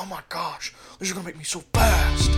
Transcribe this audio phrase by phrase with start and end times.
[0.00, 2.30] oh my gosh, this is gonna make me so fast.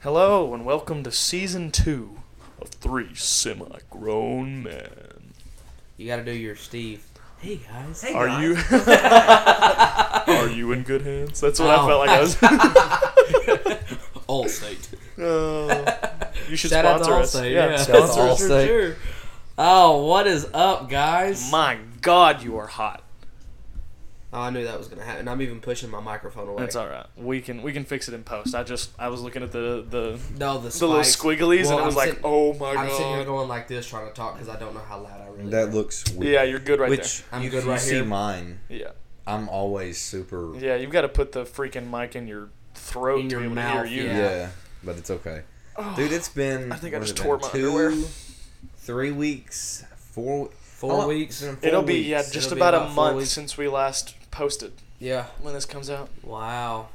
[0.00, 2.18] Hello and welcome to season two
[2.60, 5.34] of Three Semi-Grown Men.
[5.96, 7.09] You got to do your Steve.
[7.40, 8.04] Hey guys.
[8.14, 8.56] Are you
[10.34, 11.40] Are you in good hands?
[11.40, 11.86] That's what I Oh.
[11.86, 12.34] felt like I was.
[14.28, 14.88] Allstate.
[15.18, 15.84] Oh,
[16.48, 17.34] you should Shout out to sponsor us.
[17.34, 17.52] Allstate.
[17.52, 18.42] Yeah, Yeah, Shout out to sponsor us.
[18.50, 18.66] Allstate.
[18.66, 18.96] Sure.
[19.58, 21.50] Oh, what is up, guys?
[21.50, 23.02] My God, you are hot.
[24.32, 25.26] Oh, I knew that was gonna happen.
[25.26, 26.60] I'm even pushing my microphone away.
[26.60, 27.06] That's all right.
[27.16, 28.54] We can we can fix it in post.
[28.54, 31.16] I just I was looking at the the, No, the, the little spikes.
[31.16, 32.76] squigglies Well, and it was I'm like, sit- oh my God.
[32.76, 35.20] I'm sitting here going like this, trying to talk because I don't know how loud
[35.20, 35.50] I really.
[35.50, 35.74] That am.
[35.74, 36.32] looks weird.
[36.32, 36.98] Yeah, you're good right there.
[36.98, 38.04] Which I'm if good you right see here.
[38.04, 38.60] mine.
[38.68, 38.90] Yeah,
[39.26, 40.56] I'm always super.
[40.58, 40.76] yeah.
[40.76, 43.54] You've got to put the freaking mic in your throat In to your be able
[43.56, 44.08] mouth, to hear you.
[44.10, 44.16] Yeah.
[44.30, 44.48] Yeah.
[44.84, 45.42] but it's okay.
[45.76, 46.70] Oh, Dude, it's been.
[46.70, 48.08] I think I what has just tore my two, underwear.
[48.76, 50.50] Three weeks, four.
[50.62, 51.42] Four oh, weeks.
[51.42, 53.30] it's been four It'll be yeah, just It'll be about, a month weeks.
[53.30, 54.72] since we last posted.
[54.98, 55.26] Yeah.
[55.40, 56.88] When this comes out, Wow.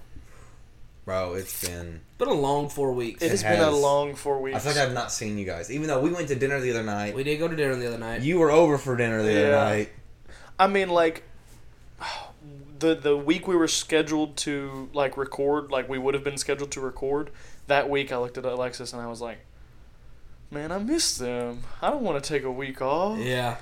[1.05, 2.02] Bro, it's been.
[2.09, 3.22] It's been a long four weeks.
[3.22, 4.58] it It has been a long four weeks.
[4.58, 5.69] I feel like I've not seen you guys.
[5.69, 7.13] Even though we went to dinner the other night.
[7.13, 8.22] we did go to dinner the other night.
[8.22, 9.89] You were over for dinner the other night.
[10.58, 11.23] I mean, like
[12.80, 16.72] the the week we were scheduled to like record, like we would have been scheduled
[16.72, 17.30] to record.
[17.67, 19.39] That week, I looked at Alexis and I was like,
[20.50, 21.61] "Man, I miss them.
[21.83, 23.58] I don't want to take a week off." yeah.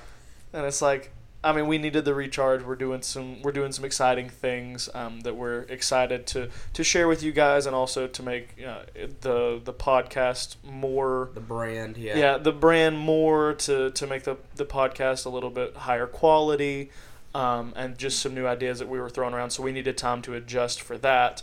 [0.52, 1.10] And it's like,
[1.44, 2.62] I mean, we needed the recharge.
[2.62, 7.06] We're doing some we're doing some exciting things um, that we're excited to to share
[7.06, 8.82] with you guys, and also to make uh,
[9.20, 11.96] the the podcast more The brand.
[11.96, 12.16] Yeah.
[12.16, 12.38] yeah.
[12.38, 16.90] the brand more to to make the the podcast a little bit higher quality
[17.34, 20.22] um, and just some new ideas that we were throwing around so we needed time
[20.22, 21.42] to adjust for that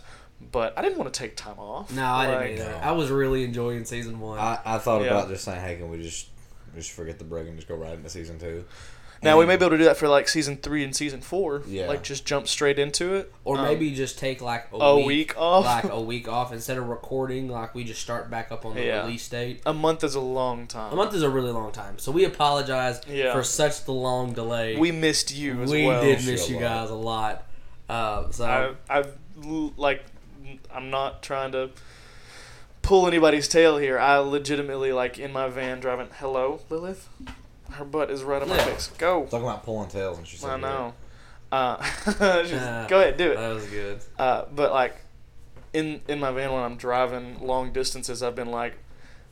[0.50, 2.80] but i didn't want to take time off No, I Like, didn't either.
[2.82, 4.38] I was really enjoying season one.
[4.38, 5.08] I, I thought Yeah.
[5.08, 6.28] about just saying, hey, can we just
[6.74, 8.64] just forget the break and just go right into season two?
[9.22, 11.62] Now we may be able to do that for like season three and season four
[11.66, 11.86] Yeah.
[11.86, 15.06] like just jump straight into it or Um, maybe just take like a, a week,
[15.06, 17.48] week off like a week off instead of recording.
[17.48, 19.02] Like we just start back up on the Yeah.
[19.04, 19.62] release date.
[19.64, 22.24] a month is a long time A month is a really long time, so we
[22.24, 23.32] apologize Yeah.
[23.32, 24.76] for such the long delay.
[24.76, 25.78] we missed you as well.
[25.78, 26.62] We well did Miss you miss a you lot.
[26.62, 27.46] guys a lot.
[27.88, 29.12] Uh, so I, I've
[29.76, 30.04] like
[30.74, 31.70] i'm not trying to
[32.82, 37.08] pull anybody's tail here i legitimately like in my van driving hello lilith
[37.74, 38.64] her butt is right on my Yeah.
[38.66, 40.40] face go Talking about pulling tails, and she's.
[40.40, 40.94] said, I know.
[41.50, 43.36] Uh, just Uh, go ahead, do it.
[43.36, 44.00] that was good.
[44.18, 44.96] Uh, but like,
[45.72, 48.74] in in my van when I'm driving long distances, I've been like,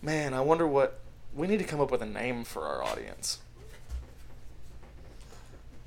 [0.02, 1.00] man, I wonder what
[1.34, 3.38] we need to come up with a name for our audience.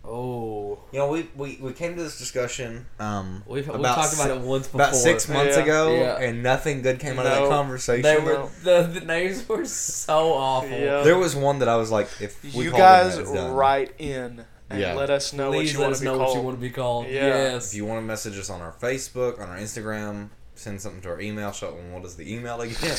[0.06, 4.14] Oh, You know, we, we, we came to this discussion um, we've, we've About talked
[4.16, 4.81] about si- it once before.
[4.81, 5.64] about six months Yeah.
[5.64, 6.19] ago, Yeah.
[6.19, 8.02] and nothing good came out of that conversation.
[8.02, 10.69] They were the, the names were so awful.
[10.78, 11.03] Yeah.
[11.03, 14.80] There was one that I was like, if we you guys that, write in and
[14.81, 14.94] Yeah.
[14.96, 16.28] let us know Please what you let want us to be know called.
[16.30, 17.06] what you want to be called.
[17.08, 17.12] Yeah.
[17.28, 17.72] Yes.
[17.72, 21.09] If you want to message us on our Facebook, on our Instagram, send something to
[21.09, 21.52] our email.
[21.53, 22.97] Show them what is the email again.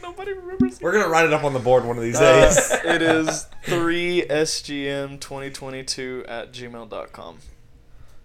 [0.02, 0.80] Nobody remembers.
[0.80, 2.70] We're gonna write it up on the board one of these Uh, days.
[2.84, 7.38] it is 3sgm2022 at gmail.com.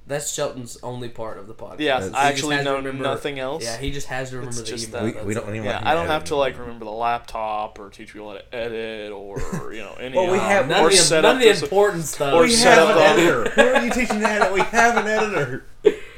[0.07, 1.79] That's Shelton's only part of the podcast.
[1.79, 3.63] Yeah, That's- I He actually has to know remember- nothing else.
[3.63, 5.05] Yeah, he just has to remember It's the just email.
[5.11, 5.55] that- we, we don't it.
[5.55, 8.55] even Yeah, I don't have to like remember the laptop or teach people how to
[8.55, 9.39] edit or
[9.73, 10.15] you know any.
[10.15, 12.05] Well, we of have- None or of the, set none up of the this- important
[12.05, 12.35] stuff.
[12.35, 13.49] or We set have up an the- editor.
[13.49, 14.53] Who are you teaching to edit?
[14.53, 15.65] We have an editor,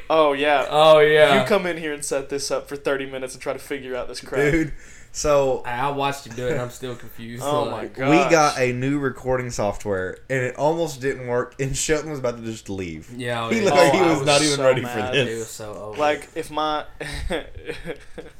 [0.09, 0.65] Oh yeah.
[0.69, 1.39] oh yeah.
[1.41, 3.95] You come in here and set this up for 30 minutes and try to figure
[3.95, 4.51] out this crap.
[4.51, 4.73] dude.
[5.17, 6.51] So I I watched him do it.
[6.51, 7.43] and I'm still confused.
[7.43, 8.09] Oh Like, my god!
[8.11, 11.55] we got a new recording software, and it almost didn't work.
[11.59, 13.11] And Shelton was about to just leave.
[13.17, 13.63] Yeah, oh, He yeah.
[13.65, 15.39] looked like Oh, he was, was not even so ready mad, for He this.
[15.39, 15.97] was so over.
[15.97, 16.85] Like if my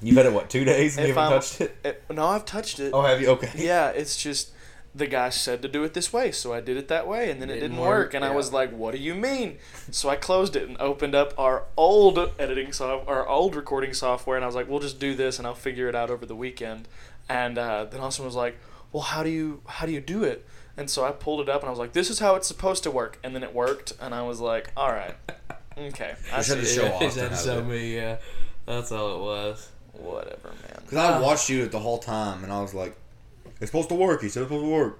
[0.04, 1.76] You've had it what two days and you haven't I'm touched it?
[1.84, 2.94] it- no, I've touched it.
[2.94, 3.30] Oh, have you?
[3.30, 3.50] Okay.
[3.56, 4.52] Yeah, it's just
[4.98, 7.42] the guy said to do it this way, so I did it that way, and
[7.42, 9.58] then it Didn't didn't work, work, and I was like, "What do you mean?"
[9.92, 14.36] So I closed it and opened up our old editing soft, our old recording software,
[14.36, 16.36] and I was like, "We'll just do this, and I'll figure it out over the
[16.36, 16.88] weekend."
[17.30, 18.58] And uh, then Austin was like,
[18.92, 20.46] "Well, how do you how do you do it?"
[20.76, 22.84] And so I pulled it up, and I was like, "This is how it's supposed
[22.84, 25.16] to work," and then it worked, and I was like, "All right,
[25.78, 27.96] okay, I We should see show off he to had to show me.
[27.96, 28.18] Yeah,
[28.66, 29.70] that's all it was.
[29.94, 32.96] whatever, man." Because I watched you the whole time, and I was like,
[33.60, 35.00] "It's supposed to work." He said it's supposed to work,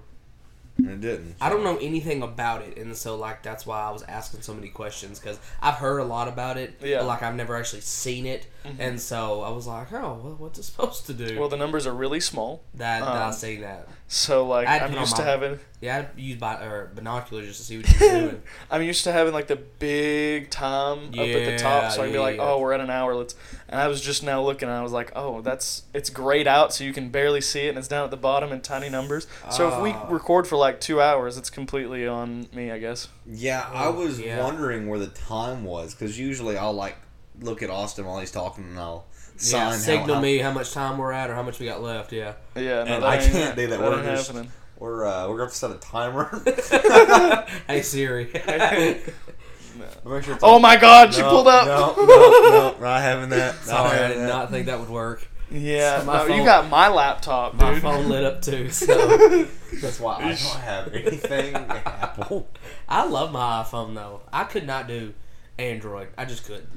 [0.78, 1.36] and it didn't.
[1.40, 4.54] I don't know anything about it, and so like that's why I was asking so
[4.54, 6.98] many questions because I've heard a lot about it, Yeah.
[6.98, 8.46] but like I've never actually seen it,
[8.78, 11.38] and so I was like, oh, well, what's it supposed to do?
[11.38, 12.62] Well, the numbers are really small.
[12.74, 13.88] that that I um, see that.
[14.10, 16.38] So like I had to I'm used to my- having Yeah, I had to use
[16.38, 18.42] bi- or binoculars just to see what you were doing.
[18.70, 22.14] I'm used to having like the big time up at the top, so I can
[22.14, 22.42] be like, yeah.
[22.42, 23.14] oh, we're at an hour.
[23.14, 23.34] Let's.
[23.68, 26.72] And I was just now looking, and I was like, oh, that's it's grayed out,
[26.72, 29.26] so you can barely see it, and it's down at the bottom in tiny numbers.
[29.50, 30.06] So if we Ah.
[30.08, 33.08] record for like two hours, it's completely on me, I guess.
[33.26, 34.42] Yeah, I was yeah.
[34.42, 36.96] wondering where the time was because usually I'll like
[37.40, 39.04] look at Austin while he's talking and I'll
[39.38, 41.80] sign yeah, signal how- me how much time we're at or how much we got
[41.82, 42.12] left.
[42.12, 42.34] Yeah.
[42.54, 43.78] Yeah, no, And I can't do that.
[43.78, 44.52] That We're just- happening.
[44.78, 46.30] We're uh, we're gonna have to set a timer.
[47.66, 48.30] hey Siri.
[50.04, 51.66] Make sure Oh on- my God, she pulled up.
[51.66, 53.54] No, no, no, not having that.
[53.56, 54.28] Not Sorry, I did that.
[54.28, 55.26] not think that would work.
[55.50, 57.60] Yeah, My no, you got my laptop, dude.
[57.60, 58.68] My phone lit up too.
[58.70, 59.46] So
[59.80, 62.48] That's why I don't have anything Apple.
[62.88, 64.20] I love my iPhone though.
[64.32, 65.14] I could not do
[65.58, 66.08] Android.
[66.18, 66.68] I just couldn't.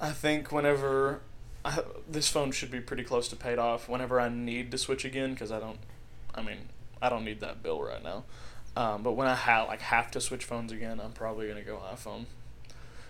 [0.00, 1.20] I think whenever
[1.66, 3.88] I, this phone should be pretty close to paid off.
[3.88, 5.78] Whenever I need to switch again, because I don't,
[6.34, 6.68] I mean,
[7.02, 8.24] I don't need that bill right now.
[8.76, 11.80] Um, but when I ha- like have to switch phones again, I'm probably gonna go
[11.92, 12.26] iPhone.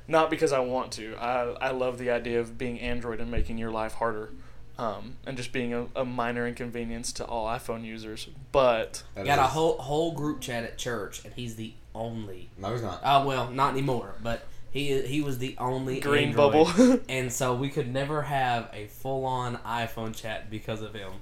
[0.08, 1.16] Not because I want to.
[1.16, 4.30] I I love the idea of being Android and making your life harder,
[4.78, 8.28] um, and just being a, a minor inconvenience to all iPhone users.
[8.52, 12.50] But That Got a is- whole whole group chat at church, and he's the only.
[12.56, 13.00] No, he's not.
[13.04, 14.14] Oh well, not anymore.
[14.22, 16.66] But he he was the only green Android.
[16.66, 17.00] bubble.
[17.08, 21.12] and so we could never have a full on iPhone chat because of him.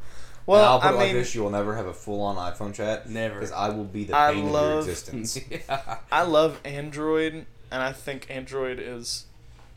[0.46, 2.36] Well, well, I'll put I it like mean, this: you will never have a full-on
[2.36, 3.08] iPhone chat.
[3.08, 3.36] Never.
[3.36, 5.38] because I will be the I pain of your existence.
[5.50, 5.98] yeah.
[6.12, 9.24] I love Android, and I think Android is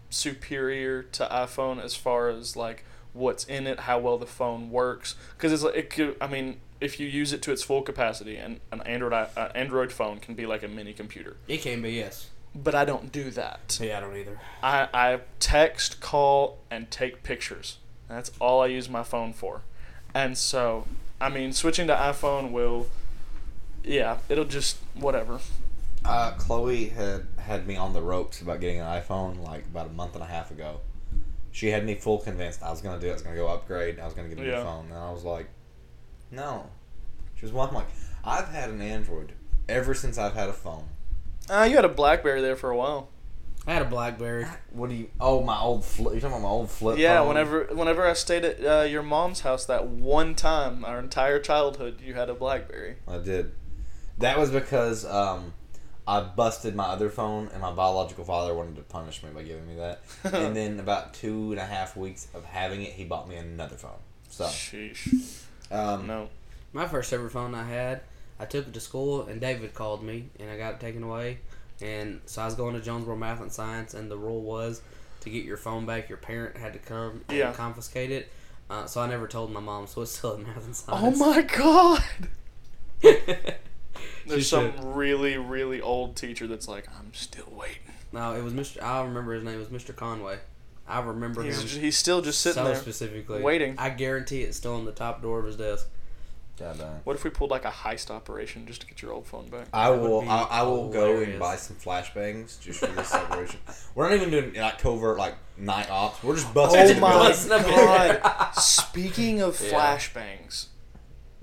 [0.09, 2.83] superior to iPhone as far as like
[3.13, 5.15] what's in it, how well the phone works.
[5.37, 6.17] Because it's like it could.
[6.19, 9.93] I mean, if you use it to its full capacity, and an Android uh, Android
[9.93, 11.37] phone can be like a mini computer.
[11.47, 12.29] It can be yes.
[12.63, 13.79] But I don't do that.
[13.81, 14.39] Yeah, I don't either.
[14.63, 17.77] I I text, call, and take pictures.
[18.09, 19.61] That's all I use my phone for.
[20.13, 20.87] And so,
[21.21, 22.87] I mean, switching to iPhone will.
[23.83, 25.39] Yeah, it'll just whatever.
[26.03, 29.91] Uh, Chloe had had me on the ropes about getting an iPhone like about a
[29.91, 30.79] month and a half ago.
[31.51, 33.11] She had me full convinced I was gonna do it.
[33.11, 33.99] I was gonna go upgrade.
[33.99, 35.47] I was gonna get a new phone, and I was like,
[36.31, 36.67] no.
[37.35, 37.69] She was one.
[37.69, 37.87] I'm like,
[38.23, 39.33] I've had an Android
[39.69, 40.87] ever since I've had a phone.
[41.49, 43.09] Ah, you had a BlackBerry there for a while.
[43.65, 44.45] I had a BlackBerry.
[44.71, 45.09] What do you?
[45.19, 46.13] Oh, my old flip.
[46.13, 46.97] You're talking about my old flip.
[46.97, 47.27] Yeah, phone?
[47.29, 51.99] whenever whenever I stayed at uh, your mom's house that one time, our entire childhood,
[52.01, 52.97] you had a BlackBerry.
[53.07, 53.51] I did.
[54.19, 55.53] That was because um,
[56.07, 59.67] I busted my other phone, and my biological father wanted to punish me by giving
[59.67, 60.01] me that.
[60.33, 63.75] and then about two and a half weeks of having it, he bought me another
[63.75, 63.99] phone.
[64.29, 65.43] So, Sheesh.
[65.71, 66.29] um, No.
[66.73, 68.01] My first ever phone I had,
[68.39, 71.39] I took it to school, and David called me, and I got it taken away.
[71.81, 74.81] And so I was going to Jonesboro Math and Science, and the rule was
[75.21, 77.51] to get your phone back, your parent had to come and Yeah.
[77.53, 78.31] confiscate it.
[78.69, 81.19] Uh, so I never told my mom, so it's still in Math and science.
[81.21, 82.03] Oh my god!
[84.25, 87.77] There's some really really old teacher that's like, I'm still waiting.
[88.11, 88.81] no, it was Mr.
[88.83, 89.95] I remember his name was Mr.
[89.95, 90.39] Conway.
[90.87, 92.75] I remember He's him he's still just sitting so there.
[92.75, 93.75] specifically, waiting.
[93.77, 95.87] I guarantee it's still on the top drawer of his desk.
[96.59, 96.87] God damn.
[97.03, 99.67] What if we pulled like a heist operation just to get your old phone back?
[99.73, 100.27] I That will.
[100.27, 103.59] I, I will go and buy some flashbangs just for this celebration.
[103.93, 106.23] We're not even doing like covert like night ops.
[106.23, 106.79] We're just busting.
[106.81, 107.45] Oh into my buildings.
[107.47, 108.51] God!
[108.55, 109.69] Speaking of Yeah.
[109.71, 110.67] flashbangs,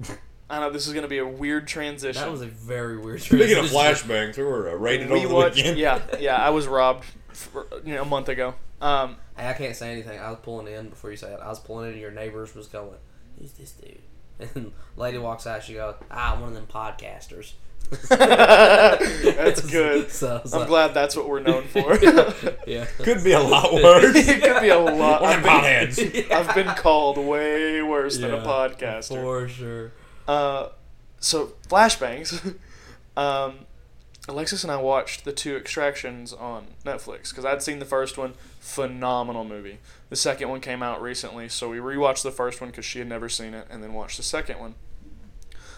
[0.50, 2.20] I know this is gonna be a weird transition.
[2.20, 3.22] That was a very weird.
[3.22, 3.38] Transition.
[3.46, 4.08] Speaking of transition.
[4.10, 5.56] flashbangs, we were uh, raided we over the watched.
[5.56, 5.78] weekend.
[5.78, 6.36] Yeah, yeah.
[6.36, 8.54] I was robbed, for, you know, a month ago.
[8.80, 10.18] Um, Hey, I can't say anything.
[10.20, 11.40] I was pulling in before you say it.
[11.42, 12.98] I was pulling in, and your neighbors was going,
[13.38, 13.98] "Who's this dude?"
[14.54, 15.62] And lady walks out.
[15.62, 17.52] She goes, "Ah, one of them podcasters."
[18.08, 20.10] That's good.
[20.10, 21.96] So I was I'm glad that's what we're known for.
[22.66, 22.86] yeah.
[22.98, 24.16] Could be a lot worse.
[24.16, 25.22] it could be a lot.
[25.22, 26.30] One I've of been, potheads.
[26.32, 29.22] I've been called way worse than a podcaster.
[29.22, 29.92] For sure.
[30.26, 30.68] Uh,
[31.20, 32.56] so flashbangs.
[33.16, 33.58] um,
[34.26, 38.34] Alexis and I watched the two extractions on Netflix because I'd seen the first one,
[38.58, 39.80] phenomenal movie.
[40.08, 43.08] The second one came out recently, so we rewatched the first one because she had
[43.08, 44.76] never seen it, and then watched the second one.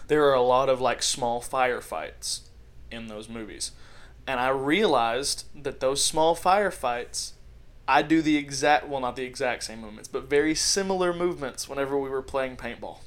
[0.07, 2.41] There are a lot of like small firefights
[2.89, 3.71] in those movies,
[4.25, 7.31] and I realized that those small firefights,
[7.85, 11.97] I do the exact well, not the exact same movements, but very similar movements whenever
[11.97, 12.99] we were playing paintball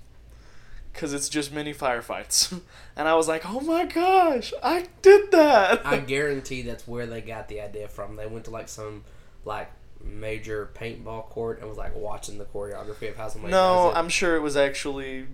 [0.93, 2.61] because it's just mini firefights.
[2.97, 5.87] and I was like, oh my gosh, I did that.
[5.87, 8.17] I guarantee that's where they got the idea from.
[8.17, 9.05] They went to like some
[9.45, 9.71] like
[10.03, 13.93] major paintball court and was like watching the choreography of how somebody no.
[13.95, 15.27] I'm sure it was actually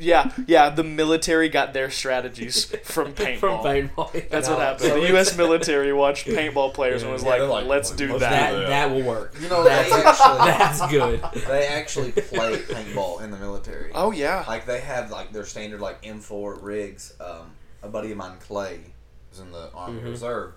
[0.00, 0.70] Yeah, yeah.
[0.70, 3.38] The military got their strategies from paintball.
[3.40, 4.28] From paintball.
[4.30, 4.88] That's No, what happened.
[4.90, 5.36] so the U.S.
[5.36, 8.68] military watched paintball players and was Yeah, like, like, "Let's "Let's do do that." That
[8.68, 9.34] that will work.
[9.40, 11.44] You know, they that's, actually that's good.
[11.46, 13.90] they actually play paintball in the military.
[13.94, 14.44] Oh yeah.
[14.48, 17.14] Like they have like their standard like M4 rigs.
[17.20, 17.52] Um,
[17.82, 18.80] a buddy of mine, Clay,
[19.30, 20.04] was in the Army Mhm.
[20.10, 20.52] Reserve,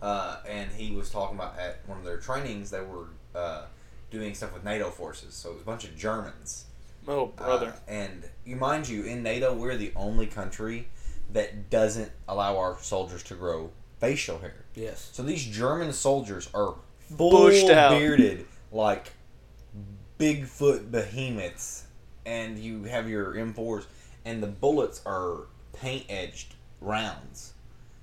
[0.00, 3.64] uh, and he was talking about at one of their trainings they were uh,
[4.10, 5.34] doing stuff with NATO forces.
[5.34, 6.64] So it was a bunch of Germans.
[7.06, 7.74] Oh brother.
[7.88, 10.88] Uh, and you mind you, in NATO, we're the only country
[11.32, 14.64] that doesn't allow our soldiers to grow facial hair.
[14.74, 15.10] Yes.
[15.12, 16.74] So these German soldiers are
[17.16, 19.12] full bearded, like
[20.18, 21.84] Bigfoot behemoths,
[22.26, 23.86] and you have your M4s,
[24.24, 27.54] and the bullets are paint edged rounds.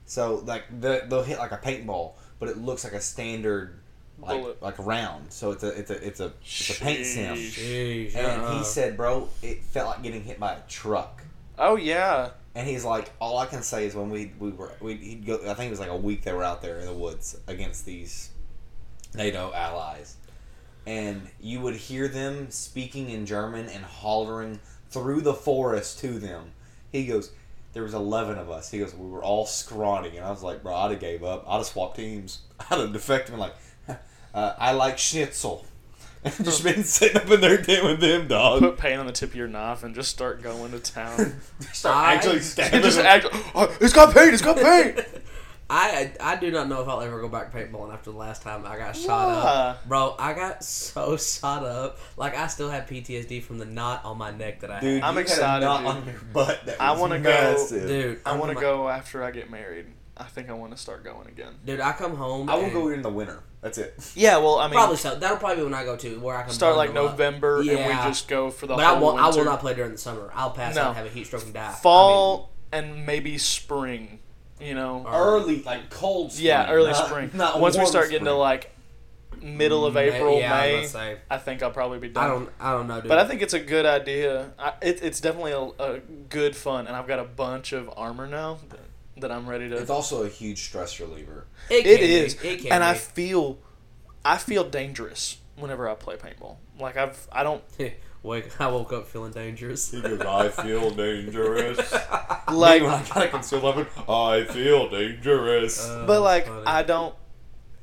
[0.06, 3.78] So like the, they'll hit like a paintball, but it looks like a standard
[4.21, 4.61] like Bullet.
[4.61, 5.31] like round.
[5.31, 7.35] So it's a it's a it's a it's a paint sim.
[7.35, 8.11] Sheesh.
[8.11, 8.15] Jeez.
[8.15, 8.35] And uh-uh.
[8.35, 8.63] he uh-huh.
[8.63, 11.23] said, bro, it felt like getting hit by a truck.
[11.57, 12.31] Oh yeah.
[12.55, 15.35] And he's like, all I can say is when we we were we he'd go.
[15.35, 17.85] I think it was like a week they were out there in the woods against
[17.85, 18.31] these
[19.15, 20.17] NATO allies,
[20.85, 24.59] and you would hear them speaking in German and hollering
[24.89, 26.51] through the forest to them.
[26.91, 27.31] He goes,
[27.73, 28.71] there was eleven of us.
[28.71, 31.45] He goes, we were all scrawny, and I was like, bro, I'd have gave up.
[31.47, 32.39] I'd have swapped teams.
[32.71, 33.33] I'd have defected.
[33.33, 33.55] and like,
[34.33, 35.65] uh, I like schnitzel.
[36.43, 38.59] just been sitting up in there doing them, dog.
[38.62, 41.39] Put paint on the tip of your knife and just start going to town.
[41.71, 43.27] Start I- actually stabbing just act.
[43.55, 44.33] Oh, it's got paint.
[44.33, 45.00] It's got paint.
[45.71, 48.65] I I do not know if I'll ever go back paintballing after the last time
[48.65, 49.50] I got shot Why?
[49.51, 49.88] up.
[49.88, 52.00] Bro, I got so shot up.
[52.17, 55.07] Like I still have PTSD from the knot on my neck that I Dude, had.
[55.07, 55.88] I'm you excited, Had a knot dude.
[55.88, 59.51] on your butt that I wanna go- Dude, I want to go after I get
[59.51, 59.86] married.
[60.19, 61.53] I think I want to start going again.
[61.65, 62.49] Dude, I come home.
[62.49, 63.41] I will and- go in the winter.
[63.61, 64.13] That's it.
[64.15, 65.15] Yeah, well, I mean, Probably so.
[65.15, 67.11] That'll probably be when I go to where I can start like bundle up.
[67.11, 67.75] November and we
[68.09, 69.19] just go for the But I won't.
[69.19, 70.31] I will not play during the summer.
[70.33, 70.81] I'll pass No.
[70.83, 71.71] out, and have a heat stroke, and die.
[71.73, 74.19] Fall and maybe spring.
[74.61, 75.05] You know.
[75.07, 76.47] Early, like cold spring.
[76.47, 77.31] yeah, early not- spring.
[77.33, 78.71] Not Once we warm start getting to like
[79.41, 81.17] middle of mm, I mean, April, yeah, I May, about to say.
[81.29, 82.23] I think I'll probably be done.
[82.23, 82.49] I don't.
[82.59, 83.09] I don't know, dude.
[83.09, 84.51] But I think it's a good idea.
[84.57, 85.99] I, it, it's definitely a, a
[86.29, 88.57] good fun, and I've got a bunch of armor now
[89.21, 89.77] that, that I'm ready to.
[89.77, 91.45] It's also a huge stress reliever.
[91.69, 92.13] it, It can be.
[92.15, 93.59] is, It can and I feel,
[94.23, 96.57] I feel dangerous whenever I play paintball.
[96.79, 97.63] Like I've, I don't
[98.21, 98.59] Wake.
[98.59, 99.91] I woke up feeling dangerous.
[99.91, 101.91] He goes, I feel dangerous.
[102.51, 105.88] like, when I got a concealed weapon, I feel dangerous.
[105.88, 106.65] Uh, but like funny.
[106.65, 107.15] I don't,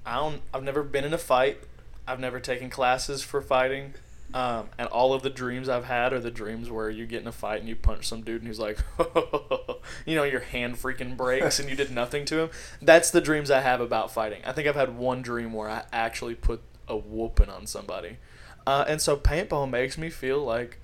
[0.04, 0.42] I don't.
[0.52, 1.60] I've never been in a fight.
[2.06, 3.94] I've never taken classes for fighting.
[4.34, 7.28] Um, and all of the dreams I've had are the dreams where you get in
[7.28, 8.78] a fight and you punch some dude and he's like,
[10.06, 12.50] you know, your hand freaking breaks and you did nothing to him.
[12.82, 14.42] That's the dreams I have about fighting.
[14.44, 18.18] I think I've had one dream where I actually put a whooping on somebody.
[18.66, 20.80] Uh, and so paintball makes me feel like,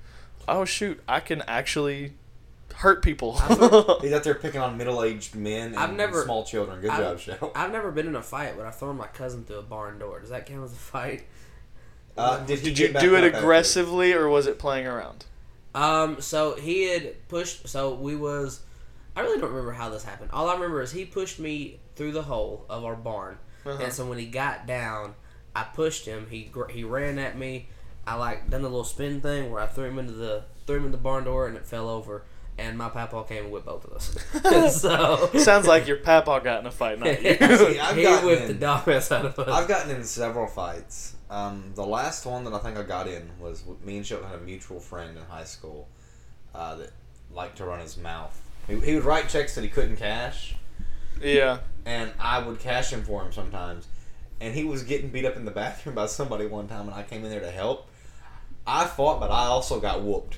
[0.49, 2.13] oh shoot, I can actually
[2.77, 3.39] hurt people.
[4.01, 6.81] He's out there picking on middle-aged men and I've never- small children.
[6.81, 7.53] Good I've- job, Shell.
[7.55, 10.21] I've never been in a fight, but I've thrown my cousin through a barn door.
[10.21, 11.25] Does that count as a fight?
[12.17, 15.25] Uh, did he Did you do it aggressively or was it playing around?
[15.75, 17.69] Um, so he had pushed.
[17.69, 18.61] So we was.
[19.17, 20.31] I really don't remember how this happened.
[20.33, 23.83] All I remember is he pushed me through the hole of our barn, Uh-huh.
[23.83, 25.15] and so when he got down,
[25.55, 26.27] I pushed him.
[26.31, 27.69] He he ran at me.
[28.07, 30.87] I like done the little spin thing where I threw him into the threw him
[30.87, 32.25] in the barn door and it fell over.
[32.59, 34.75] And my papa came and whipped both of us.
[34.81, 37.35] so Sounds like your papa got in a fight, not you.
[37.39, 39.49] See, I've he gotten whipped in- the dog mess out of us.
[39.49, 41.17] I've gotten in several fights.
[41.33, 44.39] Um, the last one that I think I got in was me and Shelton had
[44.39, 45.89] a mutual friend in high school
[46.55, 46.91] uh, that
[47.33, 48.39] liked to run his mouth.
[48.69, 50.55] He, he would write checks that he couldn't cash,
[51.23, 51.61] yeah.
[51.87, 53.87] and I would cash him for him sometimes.
[54.43, 57.03] And he was getting beat up in the bathroom by somebody one time, and I
[57.03, 57.89] came in there to help.
[58.67, 60.37] I fought, but I also got whooped.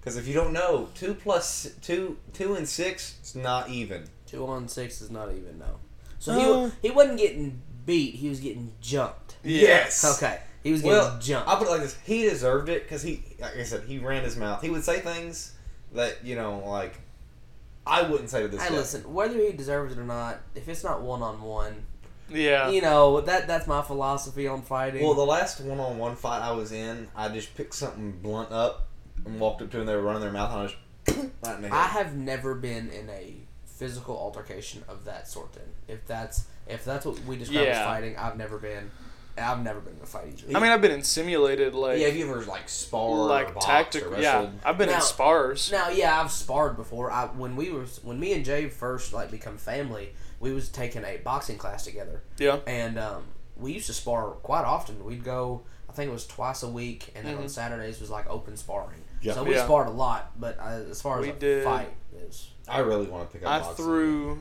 [0.00, 4.04] Because if you don't know, two plus two, two and six is not even.
[4.26, 5.78] Two on six is not even no.
[6.20, 6.50] So he Uh.
[6.58, 8.14] wa- he wasn't getting beat.
[8.14, 9.21] He was getting jumped.
[9.44, 10.16] Yes.
[10.16, 11.48] Okay, he was getting Well, jumped.
[11.48, 14.22] I'll put it like this: he deserved it because he, like I said, he ran
[14.24, 14.62] his mouth.
[14.62, 15.52] He would say things
[15.92, 16.94] that you know, like
[17.86, 18.76] I wouldn't say to this Hey, guy.
[18.76, 21.84] listen, whether he deserves it or not, if it's not one on one,
[22.30, 22.68] Yeah.
[22.70, 25.02] you know that that's my philosophy on fighting.
[25.04, 28.86] Well, the last one-on-one fight I was in, I just picked something blunt up
[29.26, 29.86] and walked up to him.
[29.86, 30.76] They were running their mouth, and I just.
[31.42, 33.34] Right I have never been in a
[33.66, 35.52] physical altercation of that sort.
[35.54, 38.92] Then, if that's if that's what we describe as fighting, I've never been.
[39.38, 40.56] I've never been in a fight either.
[40.56, 43.54] I mean, I've been in simulated like yeah, have you ever like sparred or like
[43.54, 44.14] boxed tactical.
[44.14, 44.50] or Yeah.
[44.64, 45.70] I've been Now- in spars.
[45.72, 47.10] Now, yeah, I've sparred before.
[47.10, 51.04] I when we were when me and Jay first like become family, we was taking
[51.04, 52.58] a boxing class together, Yeah.
[52.66, 53.22] and um,
[53.56, 55.02] we used to spar quite often.
[55.04, 57.50] We'd go, I think it was twice a week, and then on Mhm.
[57.50, 59.00] Saturdays was like open sparring.
[59.22, 59.34] Yeah.
[59.34, 59.64] So we Yeah.
[59.64, 63.06] sparred a lot, but uh, as far as We a did- fight is, I really
[63.06, 63.52] want to pick up.
[63.52, 63.84] I boxing.
[63.84, 64.38] threw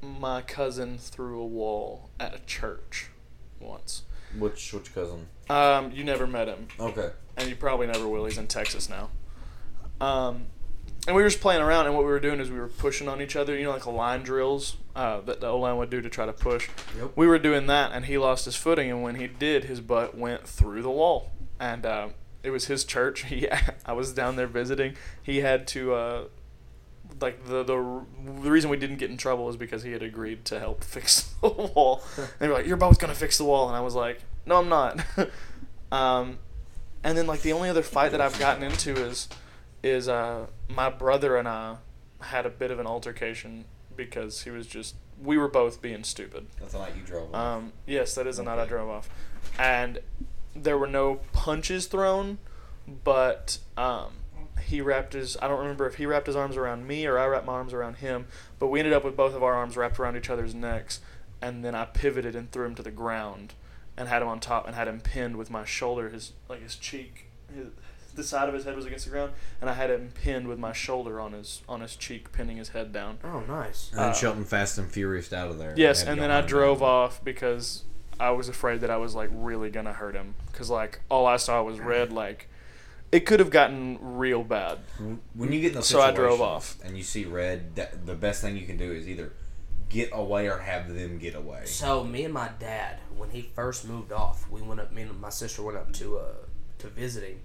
[0.00, 3.08] my cousin through a wall at a church
[3.60, 4.02] once.
[4.38, 5.28] Which which cousin?
[5.50, 7.10] Um, you never met him, Okay.
[7.36, 8.24] and you probably never will.
[8.24, 9.10] He's in Texas now.
[10.00, 10.46] Um,
[11.06, 13.08] and we were just playing around, and what we were doing is we were pushing
[13.08, 13.56] on each other.
[13.56, 16.26] You know, like a line drills uh, that the O line would do to try
[16.26, 16.68] to push.
[16.96, 17.12] Yep.
[17.16, 20.16] We were doing that, and he lost his footing, and when he did, his butt
[20.16, 22.08] went through the wall, and uh,
[22.42, 23.24] it was his church.
[23.28, 23.48] He,
[23.84, 24.96] I was down there visiting.
[25.22, 25.94] He had to.
[25.94, 26.24] Uh,
[27.22, 28.04] like the, the
[28.42, 31.34] the reason we didn't get in trouble is because he had agreed to help fix
[31.40, 32.02] the wall.
[32.16, 34.56] And they were like, "You're both gonna fix the wall," and I was like, "No,
[34.56, 35.04] I'm not."
[35.92, 36.38] um,
[37.04, 39.28] and then like the only other fight that I've gotten into is
[39.82, 41.76] is uh, my brother and I
[42.20, 43.64] had a bit of an altercation
[43.96, 46.46] because he was just we were both being stupid.
[46.60, 47.34] That's the night you drove.
[47.34, 47.58] Off.
[47.58, 49.08] Um, yes, that is the night I drove off,
[49.58, 49.98] and
[50.54, 52.38] there were no punches thrown,
[53.04, 54.12] but um,
[54.66, 55.36] he wrapped his.
[55.42, 57.72] I don't remember if he wrapped his arms around me or I wrapped my arms
[57.72, 58.26] around him,
[58.58, 61.00] but we ended up with both of our arms wrapped around each other's necks,
[61.40, 63.54] and then I pivoted and threw him to the ground,
[63.96, 66.76] and had him on top and had him pinned with my shoulder, his like his
[66.76, 67.66] cheek, his,
[68.14, 70.58] the side of his head was against the ground, and I had him pinned with
[70.58, 73.18] my shoulder on his on his cheek, pinning his head down.
[73.24, 73.90] oh nice.
[73.90, 75.74] and then uh, Shelton Fast and Furious out of there.
[75.76, 76.88] Yes, They and then I hunt him drove down.
[76.88, 77.84] off because
[78.20, 81.36] I was afraid that I was like really gonna hurt him because like all I
[81.38, 82.12] saw was red.
[82.12, 82.48] Like
[83.12, 84.78] it could have gotten real bad.
[85.34, 86.76] When you get in those So I drove off.
[86.84, 89.32] and you see red, that, the best thing you can do is either
[89.90, 91.66] get away or have them get away.
[91.66, 94.90] So me and my dad, when he first moved off, we went up.
[94.92, 96.32] Me and my sister went up to uh
[96.78, 97.38] to visit him,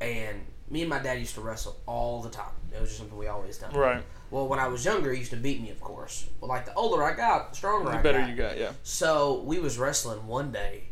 [0.00, 2.52] and me and my dad used to wrestle all the time.
[2.72, 3.72] It was just something we always done.
[3.74, 4.04] Right.
[4.30, 6.26] Well, when I was younger, he used to beat me, of course.
[6.38, 8.28] But like the older I got, the stronger The I better got.
[8.28, 8.72] you got, yeah.
[8.82, 10.90] So we was wrestling one day,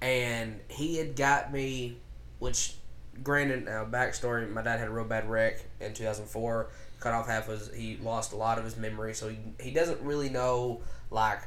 [0.00, 1.98] and he had got me,
[2.38, 2.74] which,
[3.22, 6.68] granted, uh, backstory, my dad had a real bad wreck in 2004.
[7.00, 10.00] Cut off half his, he lost a lot of his memory, so he, he doesn't
[10.00, 10.80] really know
[11.10, 11.40] like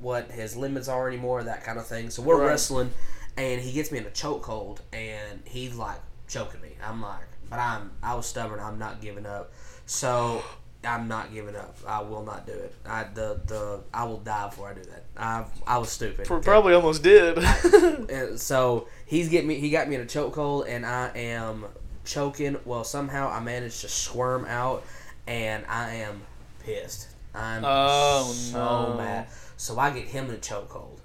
[0.00, 2.10] what his limits are anymore, that kind of thing.
[2.10, 2.48] So we're Right.
[2.48, 2.90] wrestling,
[3.36, 6.76] and he gets me in a chokehold, and he's like choking me.
[6.82, 8.60] I'm like, but I'm I was stubborn.
[8.60, 9.52] I'm not giving up.
[9.86, 10.42] So
[10.84, 11.76] I'm not giving up.
[11.86, 12.74] I will not do it.
[12.86, 15.04] I the the I will die before I do that.
[15.20, 16.26] I I was stupid.
[16.26, 17.38] Probably almost did.
[18.10, 19.56] And so he's getting me.
[19.60, 21.66] He got me in a chokehold, and I am
[22.04, 22.56] choking.
[22.64, 24.82] Well, somehow I managed to squirm out,
[25.28, 26.22] and I am
[26.64, 27.08] pissed.
[27.34, 28.58] I'm Oh, so
[28.92, 28.96] no.
[28.98, 29.28] mad.
[29.56, 30.98] So I get him in a chokehold,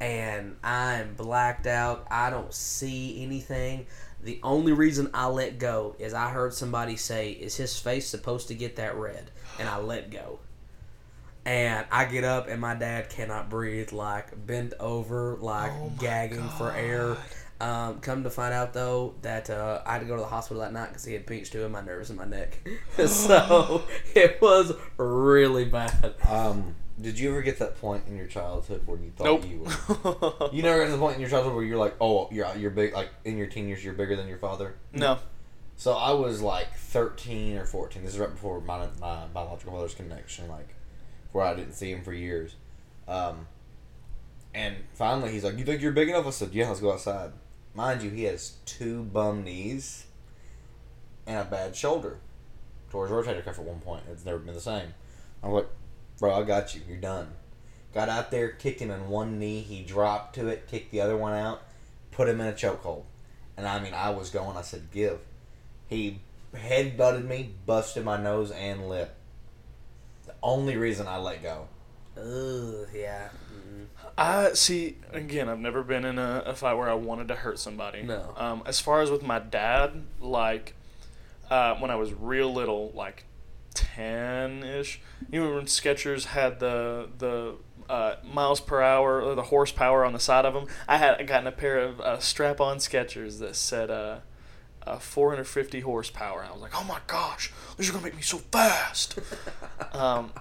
[0.00, 2.06] and I'm blacked out.
[2.10, 3.86] I don't see anything.
[4.22, 8.48] The only reason I let go is I heard somebody say, "Is his face supposed
[8.48, 10.40] to get that red?" And I let go.
[11.44, 16.02] And I get up, and my dad cannot breathe, like bent over, like Oh my
[16.02, 17.16] gagging for air.
[17.60, 20.62] Um, come to find out though that uh, I had to go to the hospital
[20.62, 22.58] that night because he had pinched two of my nerves in my neck.
[23.06, 23.82] so
[24.14, 26.14] it was really bad.
[26.26, 29.44] Um, did you ever get that point in your childhood where you thought nope.
[29.46, 30.50] you were?
[30.52, 32.70] You never got to the point in your childhood where you're like, oh, you're you're
[32.70, 34.76] big, like in your teen years, you're bigger than your father.
[34.92, 35.18] no.
[35.76, 38.02] So I was like 13 or 14.
[38.04, 40.74] This is right before my my biological father's connection, like
[41.32, 42.54] where I didn't see him for years.
[43.08, 43.46] Um,
[44.54, 47.32] and finally, he's like, "You think you're big enough?" I said, "Yeah, let's go outside."
[47.74, 50.06] Mind you, he has two bum knees
[51.26, 52.18] and a bad shoulder.
[52.86, 54.02] His rotator cuff at one point.
[54.10, 54.94] It's never been the same.
[55.42, 55.68] I'm like,
[56.18, 56.82] "Bro, I got you.
[56.88, 57.34] You're done."
[57.94, 59.60] Got out there, kicked him in one knee.
[59.60, 61.62] He dropped to it, kicked the other one out,
[62.12, 63.04] put him in a chokehold.
[63.56, 64.56] And I mean, I was going.
[64.56, 65.20] I said, "Give."
[65.88, 66.20] He
[66.54, 69.14] head butted me, busted my nose and lip.
[70.40, 71.68] The only reason I let go.
[72.16, 73.28] Ugh, yeah.
[73.52, 73.86] Mm.
[74.18, 74.98] I see.
[75.12, 78.02] Again, I've never been in a, a fight where I wanted to hurt somebody.
[78.02, 78.34] No.
[78.36, 80.74] Um, as far as with my dad, like
[81.50, 83.24] uh, when I was real little, like
[83.74, 85.00] ten ish.
[85.30, 87.54] You remember when Skechers had the the
[87.88, 90.66] uh, miles per hour or the horsepower on the side of them?
[90.88, 94.22] I had gotten a pair of uh, strap on Skechers that said.
[94.86, 96.40] Uh, uh, 450 horsepower.
[96.40, 99.18] And I was like, oh my gosh, this is gonna make me so fast.
[99.92, 100.32] um,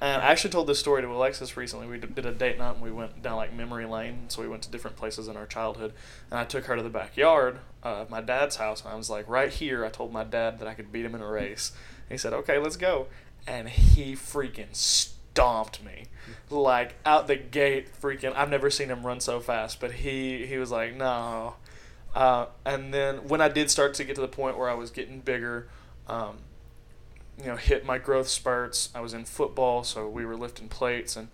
[0.00, 1.86] and I actually told this story to Alexis recently.
[1.86, 4.26] We did a date night and we went down like memory lane.
[4.28, 5.94] So we went to different places in our childhood.
[6.30, 8.82] And I took her to the backyard uh, of my dad's house.
[8.82, 11.14] And I was like, right here, I told my dad that I could beat him
[11.14, 11.72] in a race.
[12.10, 13.06] He said, okay, let's go.
[13.46, 16.04] And he freaking stomped me.
[16.50, 18.34] Like out the gate, freaking.
[18.36, 19.80] I've never seen him run so fast.
[19.80, 21.54] But he, he was like, no.
[22.16, 24.90] Uh, and then when I did start to get to the point where I was
[24.90, 25.68] getting bigger,
[26.08, 26.38] um,
[27.38, 28.88] you know, hit my growth spurts.
[28.94, 31.28] I was in football, so we were lifting plates and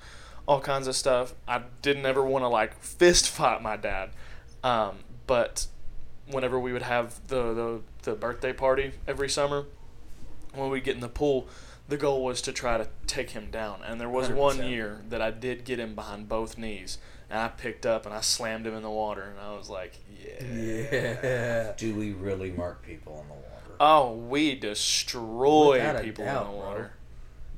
[0.45, 1.35] all kinds of stuff.
[1.47, 4.11] I didn't ever want to like fist fight my dad,
[4.65, 4.97] um,
[5.29, 5.69] but
[6.29, 9.67] whenever we would have the, the the birthday party every summer,
[10.53, 11.47] when we get in the pool,
[11.89, 13.83] the goal was to try to take him down.
[13.87, 14.69] And there was one 100%.
[14.69, 16.99] year that I did get him behind both knees,
[17.33, 19.95] and I picked up and I slammed him in the water, and I was like,
[20.23, 20.45] yeah.
[20.45, 21.73] Yeah.
[21.77, 23.77] Do we really mark people in the water?
[23.81, 26.67] Oh, we destroy Without people doubt, in the bro.
[26.69, 26.93] water.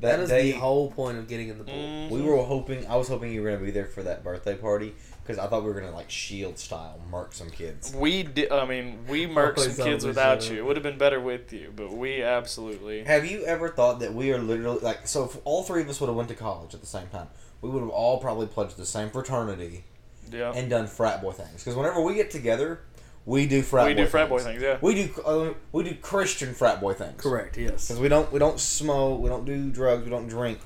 [0.01, 1.75] That is day, the whole point of getting in the pool.
[1.75, 2.11] Mhm.
[2.11, 2.87] We were hoping.
[2.87, 5.63] I was hoping you were gonna be there for that birthday party because I thought
[5.63, 7.95] we were gonna like shield style mark some kids.
[7.95, 8.51] We did.
[8.53, 10.53] I mean, we murked some kids without should.
[10.55, 10.59] you.
[10.59, 13.05] It would have been better with you, but we absolutely.
[13.05, 15.25] Have you ever thought that we are literally like so?
[15.25, 17.29] If all three of us would have went to college at the same time,
[17.65, 19.85] we would have all probably pledged the same fraternity
[20.31, 20.53] Yeah.
[20.55, 21.65] and done frat boy things.
[21.65, 22.81] Because whenever we get together,
[23.25, 23.87] we do frat.
[23.87, 24.61] we boy do frat boy things.
[24.61, 24.63] things.
[24.63, 24.79] Yeah.
[24.83, 25.23] We do.
[25.23, 27.21] Uh, we do Christian frat boy things.
[27.21, 27.57] Correct.
[27.57, 27.89] Yes.
[27.89, 28.31] Because we don't.
[28.31, 29.21] We don't smoke.
[29.23, 30.05] We don't do drugs.
[30.05, 30.59] We don't drink.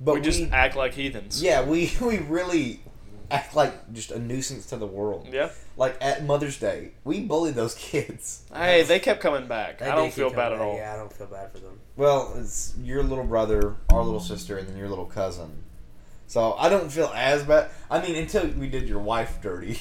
[0.00, 1.42] But we just act like heathens.
[1.42, 2.80] Yeah, we we really
[3.32, 5.26] act like just a nuisance to the world.
[5.32, 5.50] Yeah.
[5.76, 8.44] Like at Mother's Day, we bullied those kids.
[8.54, 9.78] Hey, they kept coming back.
[9.80, 10.76] They I don't feel bad coming at all.
[10.76, 11.80] Yeah, I don't feel bad for them.
[11.96, 15.63] Well, it's your little brother, our little sister, and then your little cousin.
[16.26, 17.70] So I don't feel as bad.
[17.90, 19.80] I mean, until we did your wife dirty,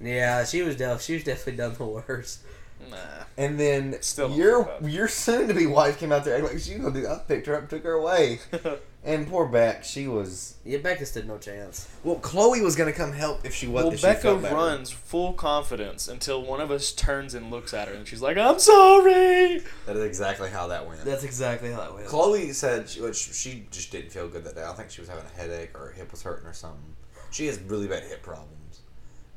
[0.00, 2.40] Yeah, she was def- she was definitely done the worst.
[2.90, 2.96] Nah.
[3.36, 6.74] and then Still your your soon to be wife came out there acting like she
[6.74, 7.06] gonna do.
[7.06, 8.40] I picked her up, took her away,
[9.04, 10.56] and poor Beck, she was.
[10.64, 11.88] Yeah, Becca stood no chance.
[12.04, 13.84] Well, Chloe was gonna come help if she was.
[13.84, 17.72] well, if she Becca felt runs full confidence until one of us turns and looks
[17.74, 21.04] at her, and she's like, "I'm sorry." That is exactly how that went.
[21.04, 22.06] That's exactly how it went.
[22.06, 24.64] Chloe said she, which she just didn't feel good that day.
[24.64, 26.96] I think she was having a headache or her hip was hurting or something.
[27.30, 28.80] She has really bad hip problems,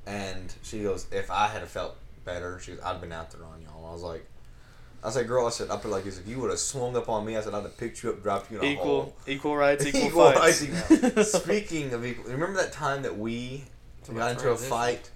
[0.06, 3.62] and she goes, "If I had felt better, she goes, I'd been out there on
[3.62, 4.26] y'all." I was like,
[5.04, 6.20] "I said, girl, I said, I feel like this.
[6.20, 8.22] If you would have swung up on me, I said I'd have picked you up,
[8.24, 10.68] dropped you in a Equal, hole." equal rights, equal, Equal fights.
[11.02, 13.64] rights, Speaking of equal, remember that time that we
[14.02, 15.10] Talking got about into a fight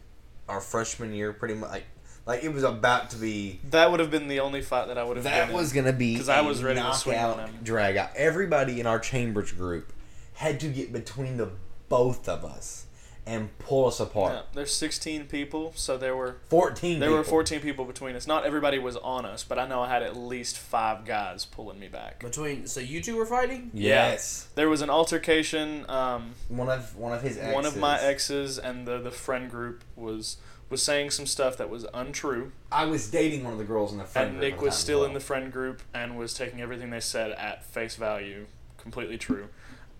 [0.48, 1.86] our freshman year, pretty much like,
[2.28, 5.04] like it was about to be That would have been the only fight that I
[5.04, 5.24] would have.
[5.24, 5.84] that been was in.
[5.84, 7.60] gonna be because I was ready to swing on knockout him.
[7.64, 8.10] Drag out.
[8.16, 9.92] Everybody in our chambers group
[10.34, 11.50] had to get between the
[11.90, 12.85] both of us
[13.28, 14.34] and pull us apart.
[14.34, 17.00] Yeah, there's 16 people, so there were Fourteen.
[17.00, 18.28] there were 14 people between us.
[18.28, 21.80] Not everybody was on us, but I know I had at least five guys pulling
[21.80, 22.20] me back.
[22.20, 23.72] Between so you two were fighting.
[23.74, 24.48] Yes.
[24.56, 25.90] There was an altercation.
[25.90, 27.54] Um, One of one of his exes.
[27.54, 30.38] one of my exes and the the friend group was
[30.70, 34.00] was saying some stuff that was untrue, I was dating one of the girls in
[34.00, 36.34] the friend and group Nick was time as still in the friend group and was
[36.34, 39.50] taking everything they said at face value, completely true.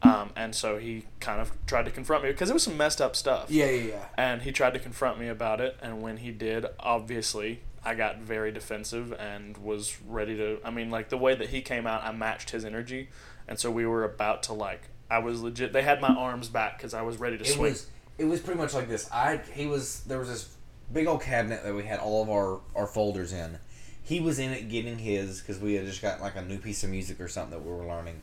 [0.06, 3.02] Um, and so he kind of tried to confront me because it was some messed
[3.02, 3.50] up stuff.
[3.50, 4.06] Yeah, yeah, yeah.
[4.18, 8.20] And he tried to confront me about it, and when he did, obviously, I got
[8.20, 10.60] very defensive and was ready to.
[10.64, 13.10] I mean, like the way that he came out, I matched his energy,
[13.48, 14.90] and so we were about to like.
[15.10, 15.72] I was legit.
[15.74, 17.72] They had my arms back because I was ready to It swing.
[17.72, 17.88] was
[18.18, 19.10] it was pretty much like this.
[19.12, 20.56] I he was there was this
[20.92, 23.60] big old cabinet that we had all of our our folders in.
[24.02, 26.84] He was in it getting his because we had just got like a new piece
[26.84, 28.22] of music or something that we were learning.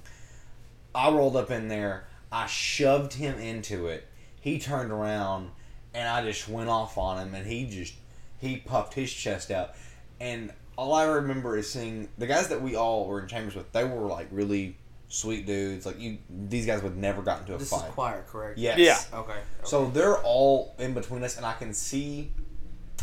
[0.94, 2.04] I rolled up in there.
[2.30, 4.06] I shoved him into it.
[4.40, 5.50] He turned around
[5.94, 7.94] and I just went off on him and he just
[8.40, 9.74] he puffed his chest out
[10.20, 13.70] and all I remember is seeing the guys that we all were in chambers with.
[13.72, 14.76] They were like really
[15.08, 15.84] sweet dudes.
[15.84, 17.88] Like you, these guys would never got into a This fight.
[17.88, 18.58] is choir, correct?
[18.58, 18.78] Yes.
[18.78, 19.18] Yeah.
[19.18, 19.32] Okay.
[19.32, 19.40] okay.
[19.64, 22.32] So they're all in between us, and I can see,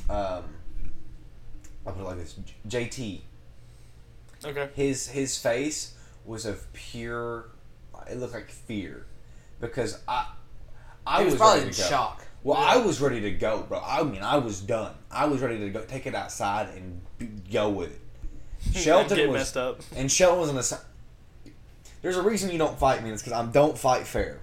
[0.09, 0.43] um,
[1.85, 2.35] I'll put it like this:
[2.67, 3.21] JT.
[4.45, 4.69] okay.
[4.73, 5.93] His his face
[6.25, 7.49] was of pure.
[8.09, 9.05] It looked like fear,
[9.59, 10.27] because I,
[11.07, 11.87] I He was, was, probably ready in to go.
[11.87, 12.25] shock.
[12.43, 13.81] Well, I was ready to go, bro.
[13.85, 14.93] I mean, I was done.
[15.11, 18.01] I was ready to go, take it outside and b- go with it.
[18.79, 19.81] Shelton get was, messed up.
[19.95, 20.63] and Shelton was in a.
[20.63, 21.51] si-
[22.01, 23.09] There's a reason you don't fight me.
[23.09, 24.39] It's because I don't fight fair.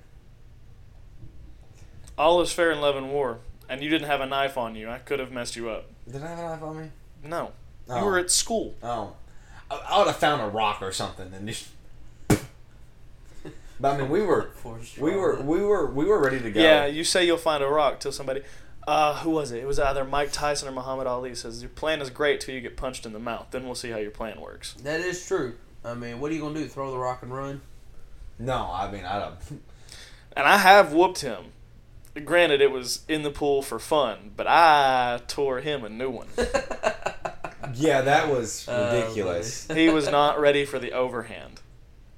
[2.19, 3.38] All is fair in love and war,
[3.69, 4.88] and you didn't have a knife on you.
[4.88, 5.87] I could have messed you up.
[6.11, 6.90] Did I have a knife on me?
[7.25, 7.53] No,
[7.88, 7.99] Oh.
[7.99, 8.75] you were at school.
[8.83, 9.14] Oh,
[9.71, 11.69] I, I would have found a rock or something and just.
[13.79, 14.51] But I mean, we were,
[14.99, 16.61] we were, we were, we were ready to go.
[16.61, 18.43] Yeah, you say you'll find a rock till somebody.
[18.89, 19.62] Uh, who was it?
[19.62, 21.35] It was either Mike Tyson or Muhammad Ali.
[21.35, 23.49] Says your plan is great till you get punched in the mouth.
[23.51, 24.75] Then we'll see how your plan works.
[24.83, 25.55] That is true.
[25.85, 26.67] I mean, what are you gonna do?
[26.67, 27.61] Throw the rock and run?
[28.39, 29.37] No, I mean, I don't.
[30.37, 31.47] And I have whooped him.
[32.25, 36.27] Granted, it was in the pool for fun, but I tore him a new one.
[37.75, 39.67] Yeah, that was Oh, ridiculous.
[39.67, 41.61] he was not ready for the overhand.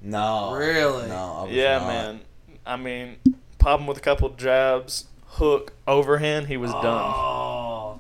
[0.03, 1.09] No, Really?
[1.09, 1.87] No, I was Yeah, not.
[1.87, 2.21] man.
[2.67, 3.17] I mean,
[3.59, 6.47] pop him with a couple jabs, hook, overhand.
[6.49, 6.83] He was done.
[6.85, 7.99] Oh,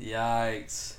[0.00, 0.94] yikes!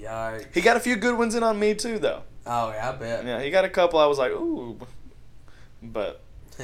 [0.00, 0.54] Yikes!
[0.54, 2.22] He got a few good ones in on me too, though.
[2.46, 3.24] Oh yeah, I bet.
[3.24, 3.98] Yeah, he got a couple.
[3.98, 4.78] I was like, ooh,
[5.82, 6.20] but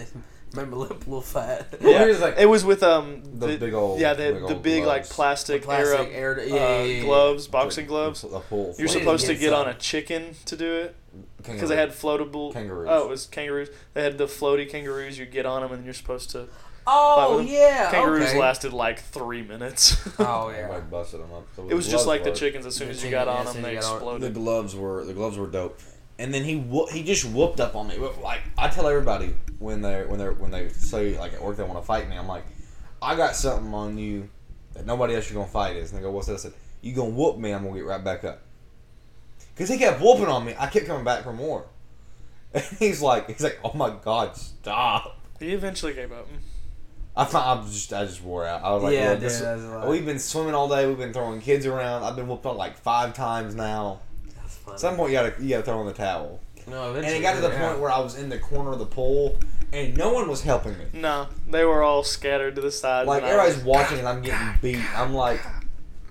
[0.52, 1.68] Remember lip little fat.
[1.80, 1.98] Well, Yeah.
[2.00, 4.84] here's like It was with um The big old- yeah the big the old big
[4.84, 7.02] like plastic, The plastic air, air- uh, yeah, yeah, yeah, yeah.
[7.02, 8.24] gloves, boxing gloves.
[8.24, 8.74] A pull.
[8.76, 10.96] You're We need to supposed to get get on a chicken to do it
[11.36, 11.68] because Kangaroo.
[11.68, 12.52] they had floatable.
[12.52, 12.88] Kangaroos.
[12.90, 13.68] Oh, it was kangaroos.
[13.94, 15.18] They had the floaty kangaroos.
[15.18, 16.48] You get on them and you're supposed to.
[16.86, 17.90] Oh But yeah.
[17.92, 18.38] Kangaroos okay.
[18.40, 19.96] lasted like three minutes.
[20.18, 20.90] Oh Everybody yeah.
[20.90, 21.46] busted them up.
[21.54, 22.66] So it was just gloves like the chickens.
[22.66, 24.34] As soon The as you got on them, they as you got on- The exploded.
[24.34, 25.78] gloves were the gloves were dope,
[26.20, 27.96] and then he who- he just whooped up on me.
[28.22, 31.62] Like I tell everybody when they when they when they say like at work they
[31.64, 32.44] want to fight me, I'm like,
[33.02, 34.28] I got something on you
[34.74, 35.90] that nobody else you're gonna fight is.
[35.90, 36.34] And they go, what's that?
[36.34, 36.52] I said,
[36.82, 37.52] you gonna whoop me?
[37.52, 38.40] I'm gonna get right back up.
[39.56, 40.54] Cause he kept whooping on me.
[40.58, 41.66] I kept coming back for more.
[42.52, 45.18] And he's like, he's like, oh my god, stop.
[45.38, 46.26] He eventually gave up.
[47.16, 48.62] I found, I just I just wore out.
[48.64, 49.88] I was like, Yeah, look, dude, this, that's a lot.
[49.88, 50.86] we've been swimming all day.
[50.86, 52.02] We've been throwing kids around.
[52.02, 54.00] I've been whooped on like five times now.
[54.70, 54.92] That's funny.
[54.92, 56.40] At some point, you gotta you gotta throw in the towel.
[56.66, 58.86] no, And it got to the point where I was in the corner of the
[58.86, 59.38] pool,
[59.72, 60.84] and no one was helping me.
[60.92, 63.06] No, they were all scattered to the side.
[63.06, 64.98] Like everybody's was- watching, and I'm getting beat.
[64.98, 65.40] I'm like,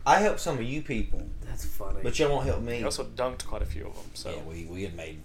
[0.06, 2.00] I help some of you people, That's funny.
[2.04, 2.78] but you won't help me.
[2.78, 4.06] He also dunked quite a few of them.
[4.14, 5.22] So Yeah, we we had made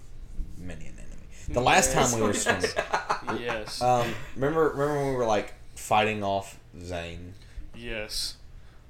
[0.58, 1.10] many an enemy.
[1.48, 2.70] The last time we were swimming,
[3.38, 7.34] yes, um, remember remember when we were like fighting off Zane.
[7.76, 8.36] yes,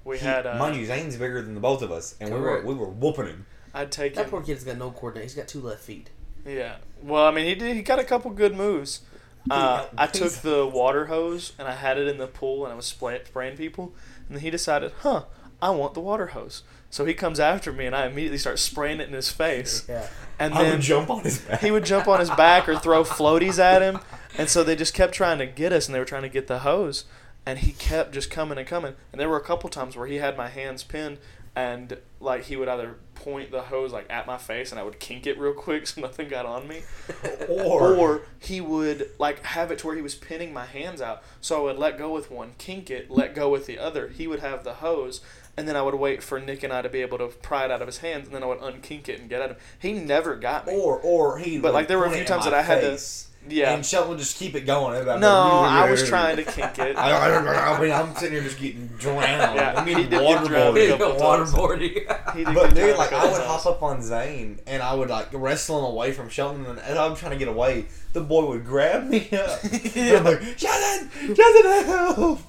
[0.05, 0.47] we He- had.
[0.47, 2.89] Uh, mind you, Zane's bigger than the both of us, and we were we were
[2.89, 3.47] whooping him.
[3.75, 4.17] I'd taken.
[4.17, 5.29] that poor kid's got no coordination.
[5.29, 6.11] He's got two left feet.
[6.47, 6.77] Yeah.
[7.03, 7.77] Well, I mean, he did.
[7.77, 9.01] He got a couple good moves.
[9.51, 12.77] Uh, I took the water hose and I had it in the pool and I
[12.77, 13.93] was spraying people,
[14.29, 15.25] and then he decided, huh,
[15.61, 16.63] I want the water hose.
[16.91, 19.85] So he comes after me and I immediately start spraying it in his face.
[19.89, 20.07] Yeah.
[20.39, 21.61] And I then would jump on his back.
[21.61, 23.99] he would jump on his back or throw floaties at him,
[24.39, 26.47] and so they just kept trying to get us and they were trying to get
[26.47, 27.05] the hose,
[27.45, 28.95] and he kept just coming and coming.
[29.13, 31.19] And there were a couple times where he had my hands pinned,
[31.57, 34.99] and like he would either point the hose like at my face and I would
[34.99, 36.83] kink it real quick so nothing got on me,
[37.49, 41.23] or, or he would like have it to where he was pinning my hands out.
[41.41, 44.09] So I would let go with one, kink it, let go with the other.
[44.09, 45.21] He would have the hose,
[45.57, 47.71] and then I would wait for Nick and I to be able to pry it
[47.71, 49.57] out of his hands, and then I would unkink it and get at him.
[49.79, 50.75] He never got me.
[50.75, 51.59] or or he.
[51.59, 52.91] But, like, there were a few times that I had to-
[53.49, 53.75] Yeah.
[53.75, 54.95] And Shelton would just keep it going.
[54.95, 56.97] It'd be like, No, I was trying to kink it.
[56.99, 59.23] I mean, I'm sitting here just getting drowned.
[59.23, 60.77] Yeah, I mean, he getting did get drowned.
[60.77, 60.95] waterboarded.
[60.95, 61.53] a couple times.
[61.53, 62.35] waterboarding.
[62.37, 63.47] He did But dude, like I would times.
[63.47, 66.97] hop up on Zane and I would like wrestle him away from Shelton, and as
[66.97, 69.61] I'm trying to get away, the boy would grab me up.
[69.97, 72.41] And I'm like, Shelton, Shelton, help!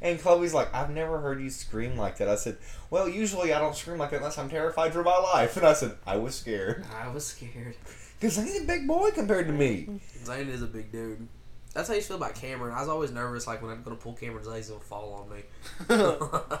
[0.00, 2.28] And Chloe's like, I've never heard you scream like that.
[2.28, 2.58] I said,
[2.90, 5.56] Well, usually I don't scream like that unless I'm terrified for my life.
[5.56, 7.74] And I said, I was scared I was scared.
[8.18, 10.00] Because Zane's a big boy compared to me.
[10.24, 11.28] Zane is a big dude.
[11.74, 12.74] That's how you feel about Cameron.
[12.74, 15.42] I was always nervous, like when I'm gonna pull Cameron's legs, he'll fall on me.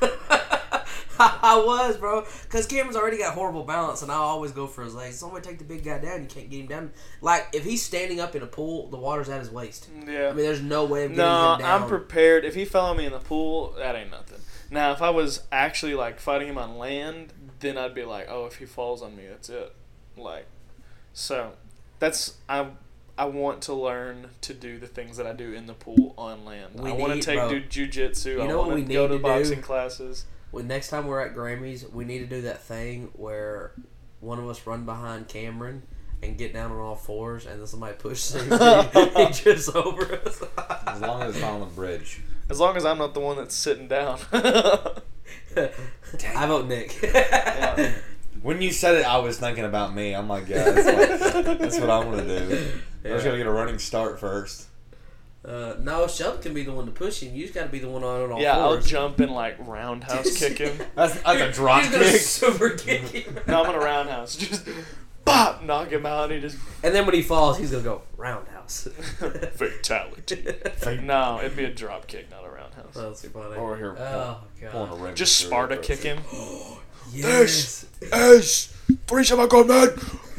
[1.18, 4.94] I was, bro, because Cameron's already got horrible balance, and I always go for his
[4.94, 5.18] legs.
[5.18, 6.22] Somebody take the big guy down.
[6.22, 6.90] You can't get him down.
[7.20, 9.88] Like if he's standing up in a pool, the water's at his waist.
[10.06, 10.28] Yeah.
[10.28, 11.82] I mean, there's no way of getting No, him down.
[11.82, 12.44] I'm prepared.
[12.44, 14.40] If he fell on me in the pool, that ain't nothing.
[14.70, 18.46] Now, if I was actually like fighting him on land, then I'd be like, oh,
[18.46, 19.74] if he falls on me, that's it.
[20.16, 20.46] Like,
[21.16, 21.52] so
[21.98, 22.68] that's I.
[23.18, 26.44] I want to learn to do the things that I do in the pool on
[26.44, 26.78] land.
[26.78, 27.48] We I want to take bro.
[27.48, 28.34] do jujitsu.
[28.34, 29.22] You I know what want to go need to to do?
[29.22, 30.26] boxing classes.
[30.50, 33.72] When next time we're at Grammys, we need to do that thing where
[34.20, 35.84] one of us run behind Cameron
[36.22, 38.50] and get down on all fours, and then somebody pushes him.
[38.50, 40.42] he he jumps over us.
[40.86, 42.20] As long as it's on the bridge.
[42.50, 44.18] As long as I'm not the one that's sitting down.
[44.32, 45.00] I
[46.46, 46.98] vote Nick.
[48.46, 50.14] When you said it, I was thinking about me.
[50.14, 52.70] I'm like, yeah, that's, like, that's what I'm gonna do.
[53.04, 54.66] I just gotta get a running start first.
[55.44, 57.34] Uh, no, Shelton can be the one to push him.
[57.34, 58.86] You just got to be the one on all yeah, I'll fours.
[58.86, 60.78] jump and like roundhouse kick him.
[60.94, 62.20] That's, that's a drop He's gonna kick.
[62.20, 63.36] super kick him.
[63.48, 64.36] No, I'm gonna roundhouse.
[64.36, 64.68] Just
[65.24, 68.02] bop, knock him out, and he just And then when he falls, he's gonna go
[68.16, 68.86] roundhouse.
[69.54, 70.46] fatality.
[71.02, 72.94] no, it'd be a drop kick, not a roundhouse.
[72.94, 73.56] That's funny.
[73.56, 74.38] Over here, Oh
[74.70, 75.00] Pulling a god.
[75.00, 75.82] ring Just through Sparta it.
[75.82, 76.18] kick him.
[77.12, 77.86] Yes.
[78.12, 78.74] Ace,
[79.06, 79.90] three seven go man.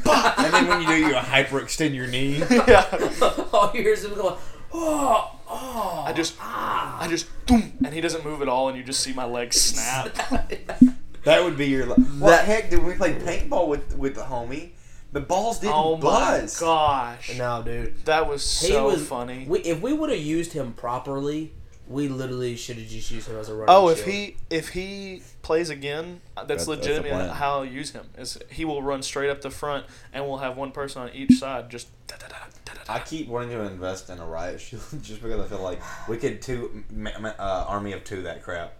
[0.06, 2.38] And then when you do, you hyperextend your knee.
[2.50, 3.46] yeah.
[3.52, 4.36] All you hear is him going,
[4.72, 6.04] oh, oh.
[6.06, 6.98] I just, ah.
[7.00, 9.60] I just, boom, and he doesn't move at all, and you just see my legs
[9.60, 10.16] snap.
[11.24, 11.86] That would be your.
[11.86, 12.70] What the heck?
[12.70, 14.70] Did we play paintball with with the homie?
[15.12, 16.58] The balls didn't oh my buzz.
[16.58, 18.02] gosh, no, dude.
[18.04, 19.44] that was He so was funny.
[19.48, 21.52] We, if we would have used him properly,
[21.88, 24.10] we literally should have just used him as a running Oh, if shield.
[24.10, 27.28] he if he plays again, uh, that's That- that's legitimately plan.
[27.30, 28.10] how I'll use him.
[28.18, 31.38] Is he will run straight up the front, and we'll have one person on each
[31.38, 31.70] side.
[31.70, 32.92] Just da, da, da, da, da, da.
[32.92, 36.16] I keep wanting to invest in a riot shield just because I feel like we
[36.18, 38.74] could two ma- ma- uh, army of two that crap.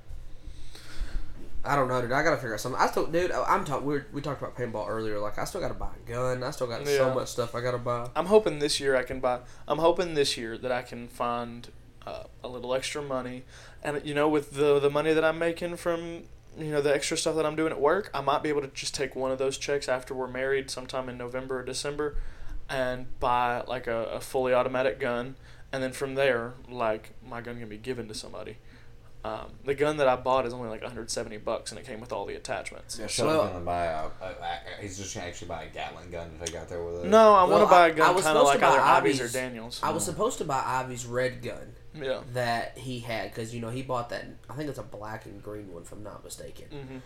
[1.65, 2.13] I don't know, dude.
[2.13, 2.81] I gotta figure out something.
[2.81, 3.33] I still, dude.
[3.33, 3.87] I- I'm talking.
[3.87, 5.19] We we talked about paintball earlier.
[5.19, 6.43] Like, I still gotta buy a gun.
[6.43, 6.97] I still got Yeah.
[6.99, 8.09] so much stuff I gotta buy.
[8.15, 9.41] I'm hoping this year I can buy.
[9.67, 11.69] I'm hoping this year that I can find
[12.09, 13.45] uh, a little extra money,
[13.83, 16.25] and you know, with the the money that I'm making from
[16.57, 18.69] you know the extra stuff that I'm doing at work, I might be able to
[18.69, 22.17] just take one of those checks after we're married, sometime in November or December,
[22.69, 25.37] and buy like a, a fully automatic gun,
[25.73, 28.57] and then from there, like my gun can be given to somebody.
[29.25, 32.13] Um, the gun that I bought is only like 170 bucks, and it came with
[32.13, 32.99] all the attachments.
[32.99, 34.61] Yeah, Shelton's Well- gonna buy a, a, a.
[34.81, 37.09] He's just gonna actually buy a Gatling gun to take out there with it.
[37.09, 39.07] No, I want to buy a gun was kind of supposed like to buy either
[39.09, 39.81] Ivy's or Daniels.
[39.83, 42.21] I was supposed to buy Ivy's red gun Yeah.
[42.33, 44.25] that he had because you know he bought that.
[44.49, 46.67] I think it's a black and green one, if I'm not mistaken.
[46.71, 46.99] hmm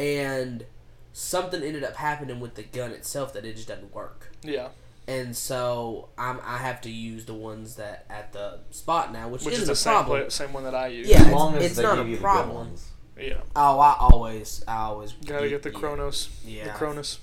[0.00, 0.64] And
[1.12, 4.30] something ended up happening with the gun itself that it just doesn't work.
[4.42, 4.68] Yeah.
[5.08, 9.42] And so I'm I have to use the ones that at the spot now, which,
[9.44, 10.20] Which is isn't the a same problem.
[10.20, 11.08] pla- same one that I use.
[11.08, 12.54] Yeah, as it's- long as it's they not give a you problem.
[12.56, 12.86] ones.
[13.18, 13.40] Yeah.
[13.56, 15.78] Oh, I always, I always Gotta yeah, get the yeah.
[15.78, 16.28] Kronos.
[16.44, 16.64] Yeah.
[16.64, 17.18] The Cronus.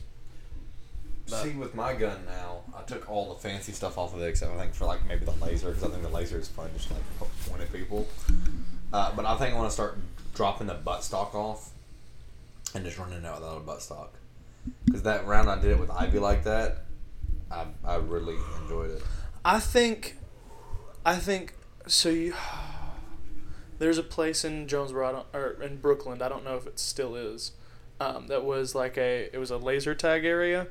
[1.29, 4.27] But- See, with my gun now, I took all the fancy stuff off of it,
[4.27, 6.69] except I think for like maybe the laser, because I think the laser is fun
[6.75, 7.03] just to, like
[7.47, 8.07] point at people.
[8.91, 9.97] Uh, but I think I want to start
[10.35, 11.69] dropping the butt stock off
[12.73, 14.13] and just running out without a butt stock.
[14.85, 16.84] Because that round I did it with Ivy like that,
[17.51, 19.03] I, I really enjoyed it.
[19.43, 20.17] I think,
[21.05, 21.53] I think
[21.87, 22.09] so.
[22.09, 22.33] You
[23.79, 26.21] there's a place in Jonesboro I or in Brookland.
[26.21, 27.51] I don't know if it still is.
[27.99, 30.67] Um, that was like a it was a laser tag area,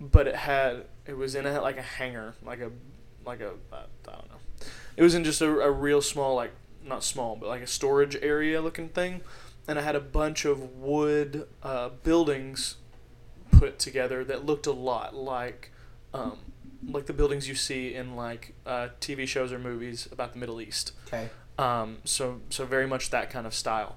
[0.00, 2.70] but it had it was in a like a hangar like a
[3.24, 4.66] like a I, I don't know.
[4.96, 6.52] It was in just a, a real small like
[6.84, 9.22] not small but like a storage area looking thing,
[9.66, 12.76] and it had a bunch of wood uh, buildings
[13.50, 15.70] put together that looked a lot like
[16.16, 16.38] um,
[16.88, 20.60] like the buildings you see in like uh, TV shows or movies about the Middle
[20.60, 20.92] East.
[21.06, 21.28] Okay.
[21.58, 23.96] Um, so so very much that kind of style.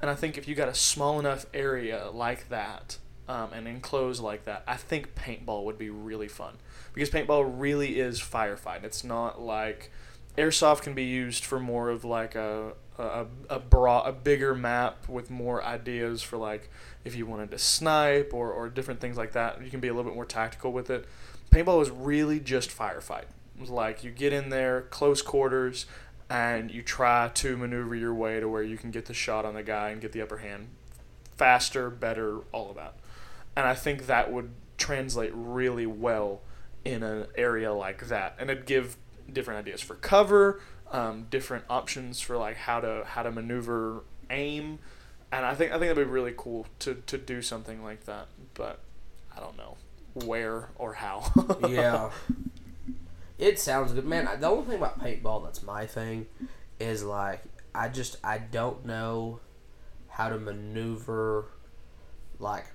[0.00, 2.98] And I think if you got a small enough area like that
[3.28, 6.54] um, and enclosed like that, I think paintball would be really fun
[6.92, 8.84] because paintball really is firefighting.
[8.84, 9.90] It's not like
[10.36, 15.08] airsoft can be used for more of like a a, a broad, a bigger map
[15.08, 16.70] with more ideas for like
[17.04, 19.62] if you wanted to snipe or, or different things like that.
[19.62, 21.06] You can be a little bit more tactical with it.
[21.54, 23.26] Paintball is really just firefight.
[23.68, 25.86] Like you get in there, close quarters,
[26.28, 29.54] and you try to maneuver your way to where you can get the shot on
[29.54, 30.70] the guy and get the upper hand
[31.36, 32.96] faster, better, all of that.
[33.54, 36.40] And I think that would translate really well
[36.84, 38.96] in an area like that, and it'd give
[39.32, 44.80] different ideas for cover, um, different options for like how to how to maneuver aim,
[45.30, 48.26] and I think I think that'd be really cool to to do something like that.
[48.54, 48.80] But
[49.36, 49.76] I don't know
[50.14, 51.32] where or how.
[51.68, 52.10] yeah.
[53.38, 54.28] It sounds good, man.
[54.40, 56.26] The only thing about paintball that's my thing
[56.78, 57.42] is like
[57.74, 59.40] I just I don't know
[60.08, 61.46] how to maneuver
[62.38, 62.66] like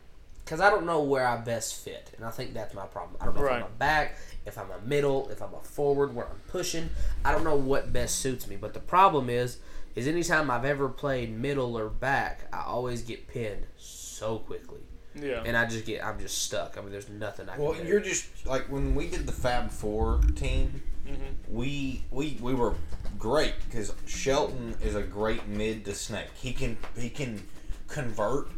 [0.49, 3.17] because I don't know where I best fit, and I think that's my problem.
[3.21, 6.15] I don't know if I'm a back, if I'm a middle, if I'm a forward,
[6.15, 6.89] where I'm pushing.
[7.23, 8.55] I don't know what best suits me.
[8.55, 9.59] But the problem is,
[9.95, 14.81] is anytime I've ever played middle or back, I always get pinned so quickly,
[15.21, 15.43] yeah.
[15.45, 16.77] and I just get I'm just stuck.
[16.77, 17.83] I mean, there's nothing I can Well, do.
[17.85, 21.13] you're just like when we did the Fab Four team, hmm
[21.47, 22.75] we we we were
[23.17, 26.27] great because Shelton is a great mid to snake.
[26.35, 27.41] He can he can
[27.87, 28.49] convert.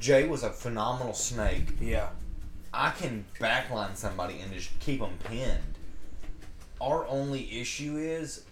[0.00, 1.68] Jay was a phenomenal snake.
[1.80, 2.08] yeah.
[2.72, 5.60] I can backline somebody and just keep them pinned.
[6.80, 8.44] Our only issue is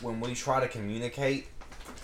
[0.00, 1.46] when we try to communicate,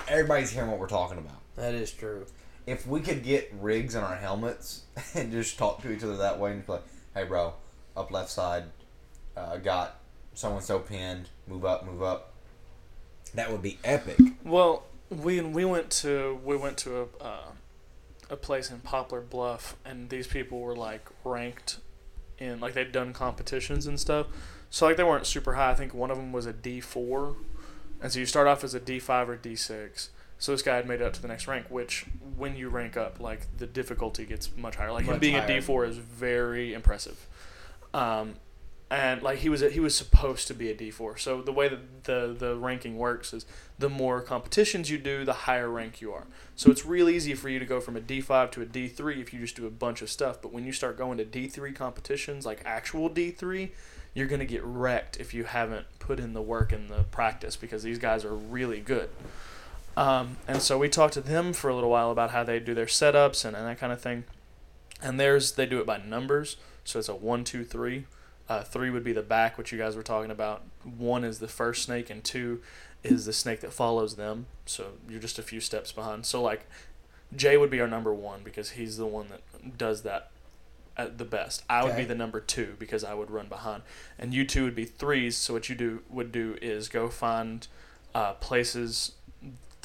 [0.07, 1.41] everybody's hearing what we're talking about.
[1.57, 2.27] That is true.
[2.67, 6.39] If we could get rigs on our helmets and just talk to each other that
[6.39, 7.55] way and be like, hey, bro,
[7.97, 8.65] up left side,
[9.37, 10.01] uh, got
[10.35, 12.33] so and so pinned, move up, move up.
[13.35, 14.19] That would be epic.
[14.45, 17.53] Well, we we went to we went to a uh,
[18.31, 21.79] a place in Poplar Bluff, and these people were like ranked
[22.39, 24.27] in like they'd done competitions and stuff.
[24.71, 25.71] So like they weren't super high.
[25.71, 27.37] I think one of them was a D four,
[28.01, 30.11] and so you start off as a D five or D six.
[30.39, 32.97] So this guy had made it up to the next rank, which when you rank
[32.97, 34.93] up, like the difficulty gets much higher.
[34.93, 35.61] Like him being a higher.
[35.61, 37.27] D four is very impressive.
[37.95, 38.35] Um,
[38.91, 41.19] and like he was a, he was supposed to be a D4.
[41.19, 43.47] So the way that the the ranking works is
[43.79, 46.27] the more competitions you do, the higher rank you are.
[46.55, 49.33] So it's real easy for you to go from a D5 to a D3 if
[49.33, 50.41] you just do a bunch of stuff.
[50.41, 53.71] But when you start going to D3 competitions, like actual D3,
[54.13, 57.83] you're gonna get wrecked if you haven't put in the work and the practice because
[57.83, 59.09] these guys are really good.
[59.97, 62.75] Um, and so we talked to them for a little while about how they do
[62.75, 64.25] their setups and, and that kind of thing.
[65.03, 66.57] And theirs, they do it by numbers.
[66.85, 68.07] So it's a one, two, three.
[68.49, 70.63] Uh, three would be the back, which you guys were talking about.
[70.83, 72.61] One is the first snake, and two
[73.03, 74.47] is the snake that follows them.
[74.67, 76.27] So you're just a few steps behind.
[76.27, 76.67] So like
[77.35, 80.31] Jay would be our number one because he's the one that does that
[80.97, 81.63] at the best.
[81.71, 82.03] I would Okay.
[82.03, 83.83] be the number two because I would run behind,
[84.19, 85.37] and you two would be threes.
[85.37, 87.67] So what you do would do is go find
[88.15, 89.13] uh, places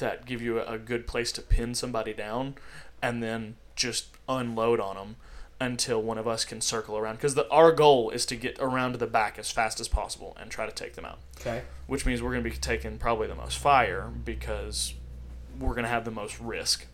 [0.00, 2.56] that give you a, good place to pin somebody down,
[3.00, 5.16] and then just unload on them
[5.60, 7.16] until one of us can circle around.
[7.16, 10.50] Because our goal is to get around to the back as fast as possible and
[10.50, 11.62] try to take them out Okay.
[11.86, 14.94] which means we're going to be taking probably the most fire because
[15.58, 16.86] we're going to have the most risk.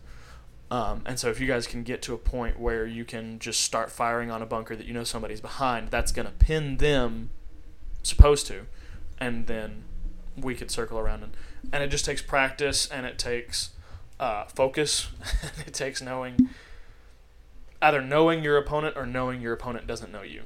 [0.69, 3.61] Um, and so if you guys can get to a point where you can just
[3.61, 7.29] start firing on a bunker that you know somebody's behind, that's going to pin them,
[8.03, 8.65] supposed to,
[9.17, 9.85] and then
[10.35, 11.37] we could circle around and
[11.71, 13.71] and it just takes practice and it takes
[14.19, 15.09] uh, focus.
[15.65, 16.49] it takes knowing
[17.81, 20.43] either knowing your opponent or knowing your opponent doesn't know you.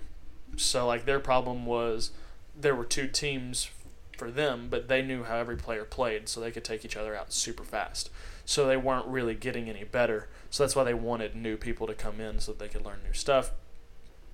[0.58, 2.12] So like their problem was
[2.60, 3.70] there were two teams
[4.18, 7.16] for them, but they knew how every player played, so they could take each other
[7.16, 8.10] out super fast.
[8.46, 10.28] So they weren't really getting any better.
[10.50, 13.00] So that's why they wanted new people to come in so that they could learn
[13.04, 13.52] new stuff.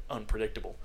[0.09, 0.75] Unpredictable.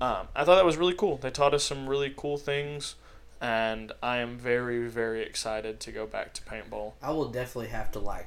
[0.00, 1.18] Um, I thought that was really cool.
[1.18, 2.94] They taught us some really cool things,
[3.40, 6.92] and I am very, very excited to go back to paintball.
[7.02, 8.26] I will definitely have to like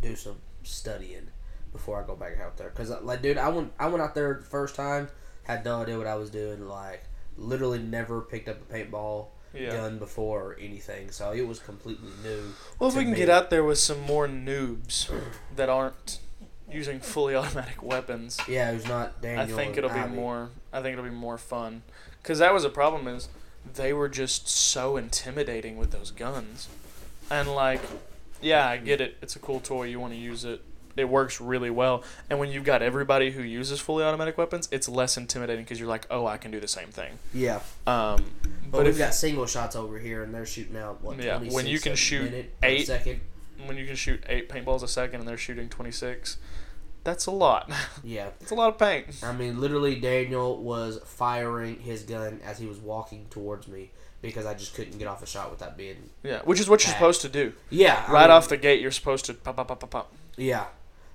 [0.00, 1.28] do some studying
[1.72, 2.70] before I go back out there.
[2.70, 5.08] Cause like, dude, I went I went out there the first time,
[5.44, 6.68] had no idea what I was doing.
[6.68, 7.04] Like,
[7.36, 9.70] literally never picked up a paintball Yeah.
[9.70, 11.10] gun before or anything.
[11.10, 12.52] So it was completely new.
[12.78, 13.16] Well, if we can me.
[13.18, 15.10] get out there with some more noobs
[15.54, 16.18] that aren't
[16.70, 19.42] using fully automatic weapons, Yeah, it was not Daniel.
[19.44, 20.14] I think it'll be Ivy.
[20.14, 20.50] more.
[20.72, 21.82] I think it'll be more fun,
[22.22, 23.06] because that was a problem.
[23.08, 23.28] Is
[23.74, 26.68] they were just so intimidating with those guns,
[27.30, 27.80] and like,
[28.40, 29.16] yeah, I get it.
[29.22, 29.84] It's a cool toy.
[29.84, 30.62] You want to use it.
[30.96, 32.02] It works really well.
[32.30, 35.90] And when you've got everybody who uses fully automatic weapons, it's less intimidating because you're
[35.90, 37.18] like, oh, I can do the same thing.
[37.34, 37.56] Yeah,
[37.86, 38.24] Um,
[38.64, 41.18] but, but we've if got single shots over here, and they're shooting out what?
[41.22, 43.20] Yeah, when 26 you can shoot minute per eight- second.
[43.66, 46.38] when you can shoot eight paintballs a second and they're shooting 26,
[47.06, 47.70] that's a lot.
[48.04, 49.06] Yeah, It's a lot of paint.
[49.22, 53.90] I mean, literally, Daniel was firing his gun as he was walking towards me
[54.22, 56.10] because I just couldn't get off a shot without being.
[56.22, 57.52] Yeah, which is what you're supposed to do.
[57.70, 60.12] Yeah, I Right mean, off the gate, you're supposed to pop, pop, pop, pop, pop.
[60.36, 60.66] Yeah,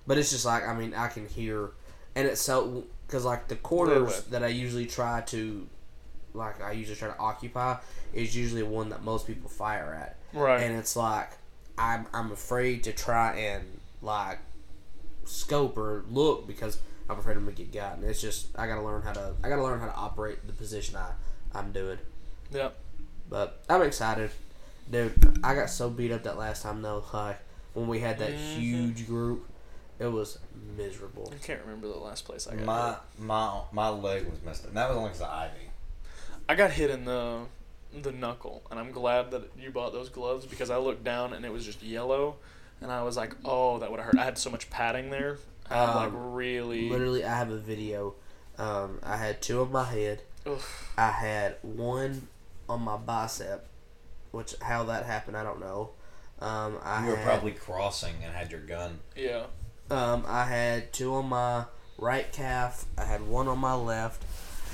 [0.08, 1.70] but it's just like I mean, I can hear,
[2.16, 5.68] and it's so because like the quarters that I usually try to,
[6.34, 7.78] like I usually try to occupy
[8.14, 10.62] is usually one that most people fire at, Right.
[10.62, 11.30] and it's like
[11.78, 13.64] I'm I'm afraid to try and
[14.02, 14.40] like
[15.26, 18.04] scope or look because I'm afraid I'm gonna get gotten.
[18.04, 20.96] it's just I gotta learn how to I gotta learn how to operate the position
[20.96, 21.12] I
[21.54, 21.98] I'm doing.
[22.52, 22.70] yeah.
[23.30, 24.32] But I'm excited,
[24.90, 25.40] dude.
[25.44, 27.04] I got so beat up that last time though.
[27.14, 27.40] Like
[27.74, 28.58] when we had that Mhm.
[28.58, 29.48] huge group,
[30.00, 30.38] it was
[30.78, 31.32] miserable.
[31.34, 32.98] I can't remember the last place I got My hit.
[33.20, 34.70] my my leg was messed up.
[34.70, 35.70] And that was only because of Ivy.
[36.50, 37.46] I got hit in the
[37.94, 41.44] the knuckle, and I'm glad that you bought those gloves because I looked down and
[41.46, 42.38] it was just yellow,
[42.82, 44.20] and I was like, oh, that would have hurt.
[44.20, 45.38] I had so much padding there.
[45.70, 46.90] I had like Um, really.
[46.90, 48.16] Literally, I have a video.
[48.58, 50.22] Um, I had two on my head.
[50.48, 50.92] Oof.
[50.98, 52.28] I had one
[52.68, 53.68] on my bicep,
[54.32, 55.92] which how that happened I don't know.
[56.40, 59.00] Um, I You were had, probably crossing and had your gun.
[59.16, 59.46] Yeah.
[59.90, 61.66] Um, I had two on my
[61.98, 62.86] right calf.
[62.98, 64.24] I had one on my left.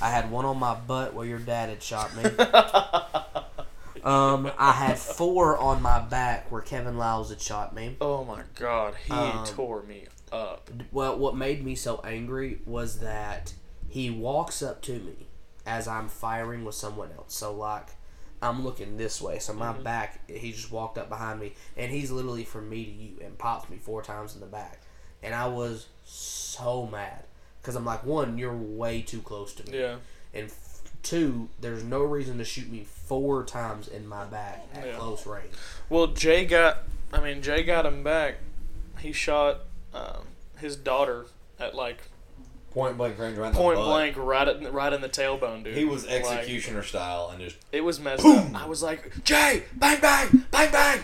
[0.00, 2.22] I had one on my butt where your dad had shot me.
[4.04, 7.96] um, I had four on my back where Kevin Lyles had shot me.
[8.00, 10.70] Oh my god, he Um, tore me up.
[10.92, 13.52] Well, what made me so angry was that
[13.88, 15.26] he walks up to me
[15.66, 17.34] as I'm firing with someone else.
[17.34, 17.88] So like
[18.40, 19.82] I'm looking this way, so my Mhm.
[19.82, 20.20] back.
[20.30, 23.68] He just walked up behind me, and he's literally from me to you, and pops
[23.68, 24.80] me four times in the back,
[25.24, 27.24] and I was so mad
[27.60, 29.96] because I'm like, one, you're way too close to me, Yeah.
[30.32, 30.48] and
[31.02, 34.92] two, there's no reason to shoot me four times in my back at Yeah.
[34.96, 35.50] close range.
[35.88, 36.78] Well, Jay got.
[37.12, 38.36] I mean, Jay got him back.
[38.98, 39.60] He shot
[39.94, 40.26] um,
[40.58, 41.26] his daughter
[41.58, 41.98] at like
[42.70, 45.74] Point blank range right in point the blank, right at right in the tailbone, dude.
[45.76, 48.54] He was Like, executioner style and just it was messed Boom!
[48.54, 48.62] up.
[48.62, 51.00] I was like, Jay, bang, bang, bang, bang.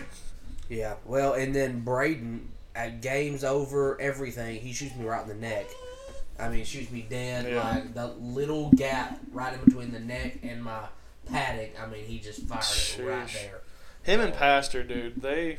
[0.69, 5.33] Yeah, well, and then Braden at games over everything, he shoots me right in the
[5.35, 5.65] neck.
[6.39, 7.49] I mean, shoots me dead.
[7.49, 7.63] Yeah.
[7.63, 10.87] Like the little gap right in between the neck and my
[11.25, 11.71] paddock.
[11.81, 13.61] I mean, he just fired it right there.
[14.03, 15.57] Him and Pastor, dude, they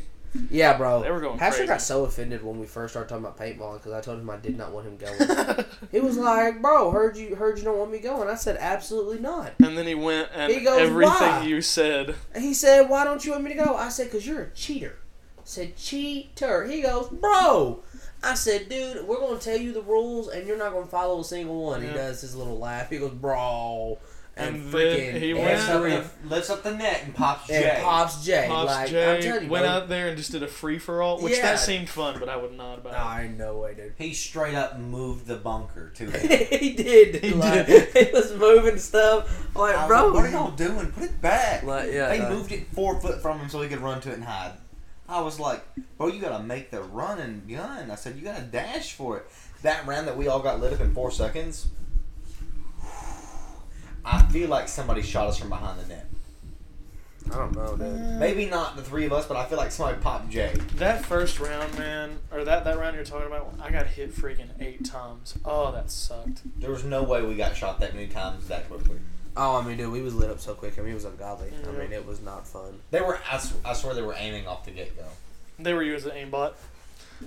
[0.51, 1.03] Yeah, bro.
[1.03, 1.68] They were going Pastor crazy.
[1.68, 4.37] got so offended when we first started talking about paintballing because I told him I
[4.37, 5.64] did not want him going.
[5.91, 9.18] he was like, "Bro, heard you heard you don't want me going." I said, "Absolutely
[9.18, 12.14] not." and then he went and He goes, everything "Why?" you said.
[12.37, 14.99] He said, "Why don't you want me to go?" I said, "Cause you're a cheater."
[15.39, 17.83] I said, "Cheater." He goes, "Bro."
[18.22, 21.24] I said, "Dude, we're gonna tell you the rules, and you're not gonna follow a
[21.24, 22.90] single one." He does his little laugh.
[22.90, 23.98] He goes, "Bro,"
[24.38, 27.78] and, And freaking he went up, the, lifts up the net and pops and Jay.
[27.82, 28.46] pops Jay.
[28.48, 29.70] Pops like I'm Jay telling you, went bro.
[29.72, 31.42] out there and just did a free for all, which Yeah.
[31.42, 33.20] that seemed fun, but I would not about.
[33.20, 33.94] Ain't no way, dude.
[33.96, 36.48] He straight up moved the bunker to him.
[36.60, 37.22] he did.
[37.24, 37.88] He like, did.
[38.08, 39.46] He was moving stuff.
[39.56, 40.06] I like, bro.
[40.06, 40.90] like, what are y'all doing?
[40.92, 41.62] Put it back.
[41.62, 44.10] Like, yeah, they uh, moved it four foot from him so he could run to
[44.10, 44.52] it and hide.
[45.09, 45.64] I was like,
[45.98, 47.90] bro, you gotta make the run and gun.
[47.90, 49.26] I said, you gotta dash for it.
[49.62, 51.68] That round that we all got lit up in four seconds,
[54.04, 56.07] I feel like somebody shot us from behind the net.
[57.32, 57.86] I don't know, dude.
[57.86, 58.18] Mm.
[58.18, 60.54] Maybe not the three of us, but I feel like somebody popped Jay.
[60.76, 64.50] That first round, man, or that that round you're talking about, I got hit freaking
[64.61, 65.36] eight times.
[65.44, 66.42] Oh, that sucked.
[66.61, 68.98] There was no way we got shot that many times that quickly.
[69.37, 70.78] Oh, I mean, dude, we was lit up so quick.
[70.78, 71.53] I mean, it was ungodly.
[71.66, 72.80] I mean, it was not fun.
[72.91, 75.05] They were, I, sw- I swear, they were aiming off the get go.
[75.59, 76.55] They were using aimbot.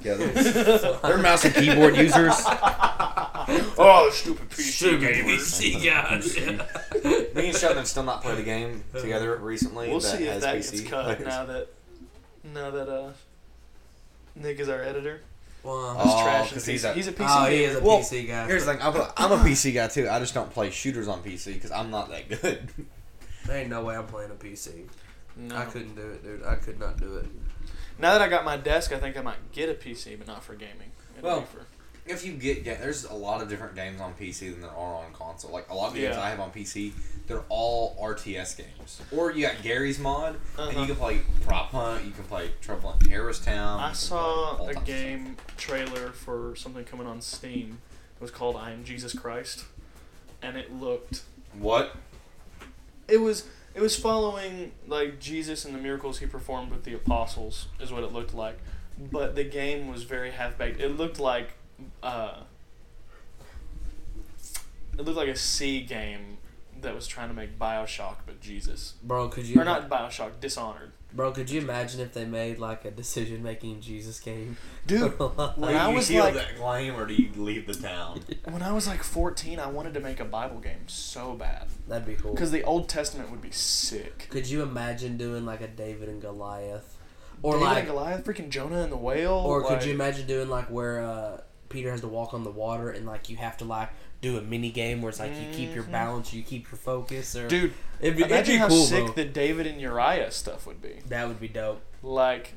[0.02, 0.14] Yeah,
[1.04, 2.36] they're mouse and keyboard users.
[2.46, 5.84] oh, stupid PC gamers.
[5.84, 7.34] guys.
[7.36, 9.90] Me and Shelton still not played a game together recently.
[9.90, 11.28] We'll that see if that PC gets cut players.
[11.28, 11.68] now that
[12.54, 13.10] now that uh
[14.36, 15.22] Nick is our editor.
[15.64, 16.54] Well, He's Oh, trash.
[16.54, 18.48] 'cause in he's a- he's a PC oh, he is a Well, PC guy.
[18.48, 20.08] Here's the thing, I'm a, I'm a PC guy too.
[20.10, 22.70] I just don't play shooters on PC because I'm not that good.
[23.46, 24.86] There ain't no way I'm playing a PC.
[25.36, 25.56] No.
[25.56, 26.44] I couldn't do it, dude.
[26.44, 27.26] I could not do it.
[27.98, 30.44] Now that I got my desk, I think I might get a PC, but not
[30.44, 30.92] for gaming.
[31.18, 31.66] It'll Well, be for-
[32.10, 34.96] if you get, yeah, there's a lot of different games on PC than there are
[34.96, 35.52] on console.
[35.52, 36.92] Like a lot of the games I have on PC,
[37.28, 39.02] they're all RTS games.
[39.12, 40.80] Or you got Garry's Mod, and Uh-huh.
[40.82, 43.80] you can play Prop Hunt, you can play Trouble in Terrorist Town.
[43.80, 47.78] I saw a game trailer for something coming on Steam.
[48.16, 49.66] It was called I Am Jesus Christ,
[50.42, 51.22] and it looked.
[51.58, 51.96] What?
[53.08, 53.46] It was
[53.76, 58.04] it was following like Jesus and the miracles he performed with the apostles is what
[58.04, 58.58] it looked like,
[59.00, 60.82] but the game was very half baked.
[60.82, 61.52] It looked like
[62.04, 62.42] uh,
[64.98, 66.38] it looked like a C game
[66.82, 70.92] that was trying to make Bioshock, but Jesus Bro, could you or not Bioshock, Dishonored.
[71.12, 74.58] Bro, could you imagine if they made like a decision making Jesus game?
[74.86, 77.74] Dude, Do when I you was heal like that claim, or do you leave the
[77.74, 78.22] town?
[78.46, 82.06] when I was like 14, I wanted to make a Bible game so bad That'd
[82.06, 82.32] be cool.
[82.34, 84.28] because the Old Testament would be sick.
[84.30, 86.96] Could you imagine doing like a David and Goliath,
[87.42, 89.34] or David like, and Goliath, freaking Jonah and the whale.
[89.34, 92.50] or could like- you imagine doing like where uh, Peter has to walk on the
[92.52, 93.90] water and like you have to like
[94.22, 95.92] do a mini game where it's like you keep your Mhm.
[95.92, 97.74] balance, you keep your focus, or dude?
[98.02, 99.14] it'd be, it'd Imagine be how cool, sick bro.
[99.14, 101.00] the David and Uriah stuff would be.
[101.08, 101.82] That would be dope.
[102.04, 102.54] Like,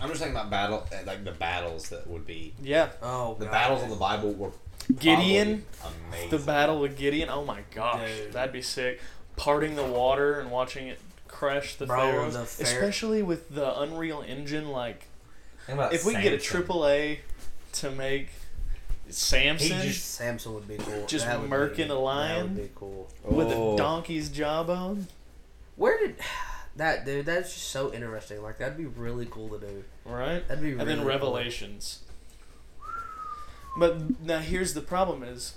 [0.00, 2.52] I'm just thinking about battle, uh, like the battles that would be.
[2.60, 3.52] yeah, Oh, The God.
[3.52, 4.50] battles of the Bible were
[4.98, 5.64] Gideon,
[6.10, 6.30] amazing.
[6.30, 7.30] the battle with Gideon.
[7.30, 8.32] Oh my gosh, Dude.
[8.32, 9.00] that'd be sick.
[9.36, 13.80] Parting the water and watching it crush the Bro, pharaohs, the phar- especially with the
[13.80, 14.68] Unreal Engine.
[14.70, 15.06] Like,
[15.68, 17.20] if we could get a triple A
[17.74, 18.28] to make
[19.10, 19.80] Samson.
[19.80, 21.06] He just- Samson would be cool.
[21.06, 22.36] Just That would be- a lion?
[22.38, 23.08] That would be cool.
[23.24, 23.74] with Oh.
[23.74, 25.08] a donkey's jawbone,
[25.76, 26.16] Where did
[26.76, 27.26] that dude?
[27.26, 28.42] That's just so interesting.
[28.42, 29.84] Like that'd be really cool to do.
[30.04, 30.46] right?
[30.48, 31.06] That'd be and really then cool.
[31.08, 32.00] Revelations.
[33.76, 35.54] But now here's the problem: is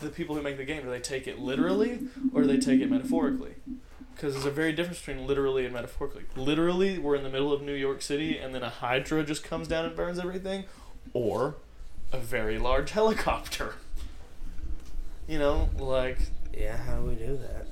[0.00, 2.00] the people who make the game do they take it literally
[2.34, 3.54] or do they take it metaphorically?
[4.14, 6.24] Because there's a very difference between literally and metaphorically.
[6.36, 9.66] Literally, we're in the middle of New York City, and then a hydra just comes
[9.68, 10.64] down and burns everything,
[11.12, 11.56] or
[12.12, 13.74] a very large helicopter.
[15.28, 16.18] You know, like,
[16.56, 17.66] Yeah, how do we do that?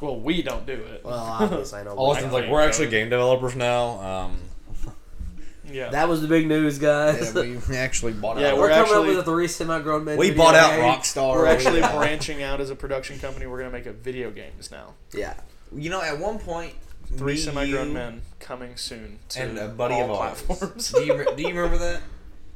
[0.00, 1.04] well, we don't do it.
[1.04, 1.92] Well, obviously I know.
[1.92, 4.00] Austin's I like, we're actually game developers now.
[4.00, 4.38] Um,
[5.70, 5.90] yeah.
[5.90, 7.32] that was the big news, guys.
[7.34, 8.56] yeah, we actually bought Yeah, out.
[8.56, 10.16] We're, we're coming actually- up with a three semi-grown men.
[10.18, 10.80] we video bought out game.
[10.80, 11.34] Rockstar.
[11.36, 13.46] We're actually branching out as a production company.
[13.46, 14.94] We're gonna make a video games now.
[15.12, 15.34] Yeah,
[15.72, 16.72] You know, at one point,
[17.16, 20.42] Three me, semi-grown you, men coming soon to and a buddy all of ours.
[20.42, 20.90] platforms.
[20.92, 22.00] do you re- do you remember that?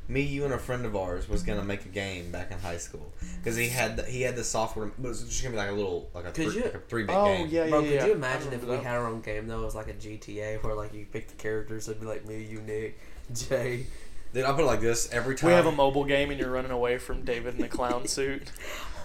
[0.09, 2.77] Me, you, and a friend of ours was gonna make a game back in high
[2.79, 4.87] school because he had the, he had the software.
[4.99, 6.75] But it was just gonna be like a little like a Could three, you- like
[6.75, 7.49] a three bit oh game.
[7.51, 7.79] yeah, yeah, bro.
[7.81, 7.87] yeah.
[7.89, 8.07] could yeah.
[8.07, 8.85] you imagine if we that.
[8.85, 9.61] had our own game though?
[9.63, 11.89] It was like a GTA where like you pick the characters.
[11.89, 12.99] It'd be like me, you, Nick,
[13.35, 13.87] Jay.
[14.33, 16.51] Dude, I'll put it like this: every time We have a mobile game and you're
[16.51, 18.51] running away from David in the clown suit.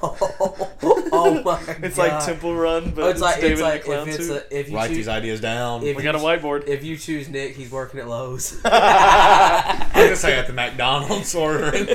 [0.03, 1.83] oh, oh my god!
[1.83, 4.09] It's like Temple Run, but Oh, it's, it's like David it's like in the clown
[4.09, 4.47] if it's suit.
[4.51, 5.83] a, if you write choose, these ideas down.
[5.83, 6.67] if we got a whiteboard.
[6.67, 8.59] If you choose Nick, he's working at Lowe's.
[8.65, 11.87] I'm gonna say at the McDonald's ordering.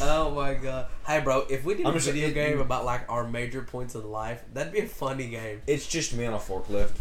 [0.00, 0.86] oh my god!
[1.06, 3.60] Hey, bro, if we did I'm a just- video it- game about like our major
[3.62, 5.60] points in life, that'd be a funny game.
[5.66, 6.92] It's just me on a forklift.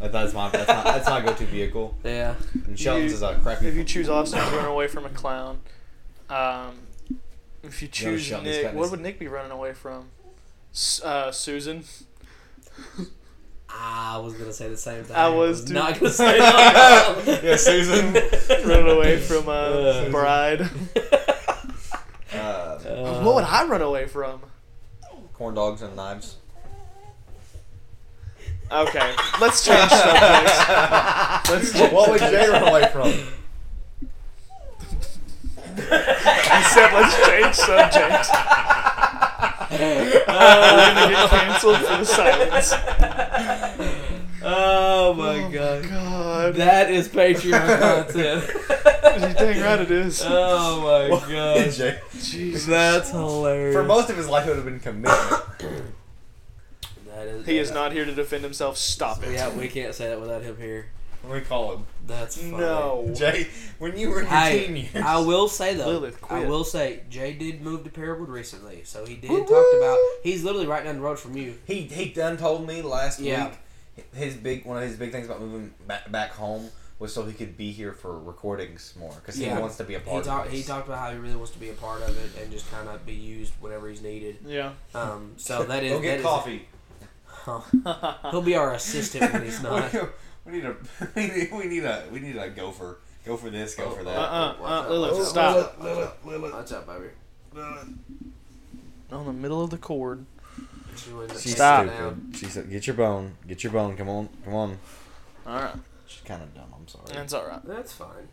[0.00, 1.94] Like, that's my that's my, that's my go-to vehicle.
[2.04, 2.34] Yeah.
[2.66, 3.66] And Shelton's You- is a crappy.
[3.66, 5.60] If you choose Austin, you're running away from a clown.
[6.30, 6.78] Um,
[7.62, 10.06] if you choose Shelton's Nick, got what would Nick be running away from?
[11.04, 11.84] Uh, Susan.
[13.68, 15.14] I was gonna say the same thing.
[15.16, 15.74] I was too.
[15.74, 17.40] not gonna say that.
[17.44, 18.14] yeah, Susan.
[18.68, 20.68] running away from a Uh, Bride.
[22.32, 22.78] Uh,
[23.22, 24.40] what would I run away from?
[25.34, 26.36] corn dogs and knives.
[28.72, 30.68] Okay, let's change subjects.
[31.50, 33.12] Let's change what would Jay run away from?
[35.92, 38.30] I said let's change subjects.
[39.72, 39.74] Uh,
[40.76, 42.72] we're gonna get canceled for the silence.
[44.42, 45.82] Oh my oh god.
[45.88, 48.44] God, That is Patreon content.
[49.22, 50.22] you dang right it is.
[50.26, 51.70] Oh my god.
[51.70, 51.98] Jay.
[52.20, 52.66] Jesus.
[52.66, 53.74] That's hilarious.
[53.74, 55.42] For most of his life, it would have been commitment.
[57.14, 58.76] That is, He is not here to defend himself.
[58.76, 59.32] Stop it.
[59.32, 60.86] Yeah, we can't say that without him here.
[61.30, 62.52] we call him That's funny.
[62.52, 63.12] No.
[63.14, 63.48] Jay.
[63.78, 66.48] When you were in your Hey, teen years, I will say though, Lilith, I quit.
[66.48, 69.46] will say Jay did move to Paragould recently, so he did Woo-woo.
[69.46, 69.98] talked about.
[70.22, 71.54] He's literally right down the road from you.
[71.66, 73.48] he he done told me last Yeah.
[73.48, 73.58] week.
[74.14, 77.32] His big one of his big things about moving back, back home was so he
[77.34, 79.58] could be here for recordings more because he Yeah.
[79.58, 80.46] wants to be a He part talked.
[80.46, 82.50] of He talked about how he really wants to be a part of it and
[82.52, 84.38] just kind of be used whenever he's needed.
[84.46, 84.72] Yeah.
[84.94, 85.92] Um, so that is.
[85.92, 86.66] Go that get is- coffee.
[87.44, 88.30] Huh.
[88.30, 89.92] He'll be our assistant when he's not.
[90.44, 90.76] we need a
[91.16, 92.98] we need, we need a we need a gopher.
[93.24, 93.74] Go for this.
[93.74, 94.16] Go for that.
[94.16, 94.62] Uh uh uh.
[94.62, 95.26] Watch Lilith, out.
[95.26, 95.82] stop.
[95.82, 96.52] Lilith, Lilith.
[96.52, 97.08] Watch out, baby.
[99.12, 100.24] On the middle of the cord.
[100.96, 101.86] She She's Stop.
[101.86, 102.36] stupid.
[102.36, 103.36] She said, "Get your bone.
[103.46, 103.96] Get your bone.
[103.96, 104.28] Come on.
[104.44, 104.78] Come on."
[105.46, 105.74] All right.
[106.06, 106.72] She's kind of dumb.
[106.76, 107.04] I'm sorry.
[107.12, 107.64] That's all right.
[107.64, 108.28] That's fine.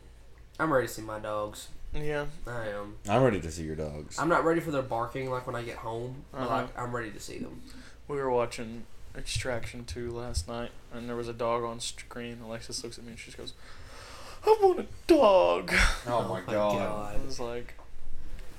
[0.60, 1.70] I'm ready to see my dogs.
[1.94, 2.26] Yeah.
[2.46, 2.96] I am.
[3.08, 4.20] I'm ready to see your dogs.
[4.20, 6.56] I'm not ready for their barking like when I get home, but Uh-huh.
[6.56, 7.62] like I'm ready to see them.
[8.08, 8.84] We were watching
[9.18, 12.40] Extraction 2 last night, and there was a dog on screen.
[12.46, 13.54] Alexis looks at me and she just goes,
[14.46, 15.74] I want a dog.
[16.08, 17.16] oh, my oh god.
[17.16, 17.74] I was like,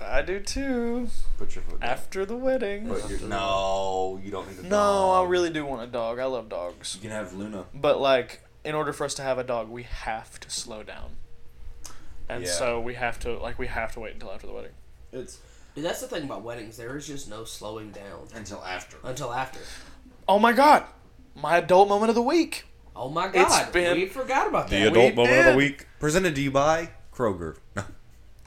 [0.00, 1.08] I do too.
[1.38, 1.88] Put your foot down.
[1.90, 2.88] After the wedding.
[2.88, 4.70] Put your, no, you don't need a No, dog.
[4.70, 6.18] No, I really do want a dog.
[6.18, 6.94] I love dogs.
[6.96, 7.64] You can have Luna.
[7.74, 11.10] But, like, in order for us to have a dog, we have to slow down.
[12.28, 12.50] And Yeah.
[12.50, 14.72] so we have to, like, we have to wait until after the wedding.
[15.12, 15.38] It's
[15.74, 16.76] Dude, that's the thing about weddings.
[16.76, 18.96] There is just no slowing down until after.
[19.04, 19.60] until after.
[20.28, 20.84] Oh my god!
[21.34, 22.66] My adult moment of the week.
[22.94, 24.82] Oh my It's god, been- we forgot about The that.
[24.82, 27.56] We adult moment of the week presented to you by Kroger.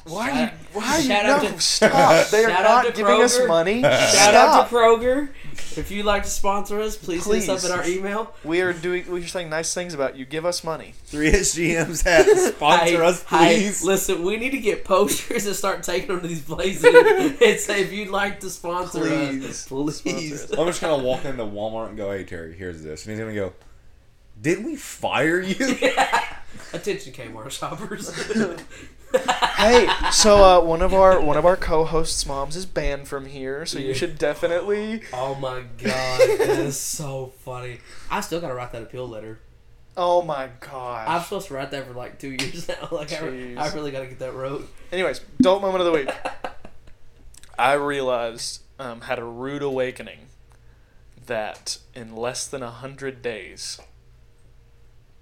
[0.03, 0.49] Why Shout- are you?
[0.73, 1.07] Why are you?
[1.07, 2.27] shout out No, to- stop!
[2.29, 3.47] They are shout out not to giving us Kroger.
[3.47, 3.81] money.
[3.81, 4.35] Shout stop.
[4.65, 5.29] out to Kroger.
[5.77, 7.65] If you'd like to sponsor us, please, hit us Please.
[7.65, 8.33] up in our email.
[8.43, 9.05] We are doing.
[9.09, 10.25] We're saying nice things about you.
[10.25, 10.93] Give us money.
[11.05, 13.83] Three SGMs hat sponsor Hey, us, hey, please.
[13.83, 17.81] listen, we need to get posters and start taking them to these places and say
[17.81, 19.45] if you'd like to sponsor Please.
[19.45, 19.95] us, please.
[19.97, 20.59] Sponsor us.
[20.59, 23.33] I'm just gonna walk into Walmart and go, "Hey Terry, here's this," and he's gonna
[23.35, 23.53] go,
[24.41, 25.55] "Did we fire you?"
[26.73, 28.09] Attention, Kmart shoppers.
[29.57, 33.65] Hey, so uh, one of our one of our co-hosts' moms is banned from here,
[33.65, 35.01] so you should definitely.
[35.13, 37.79] oh my god, that is so funny.
[38.09, 39.39] I still gotta write that appeal letter.
[39.97, 41.07] Oh my god.
[41.07, 42.87] I'm supposed to write that for like two years now.
[42.91, 43.57] Like I, Jeez.
[43.57, 44.67] I really gotta get that wrote.
[44.91, 46.09] Anyways, adult moment of the week.
[47.59, 50.19] I realized, um, had a rude awakening,
[51.27, 53.79] that in less than a hundred days,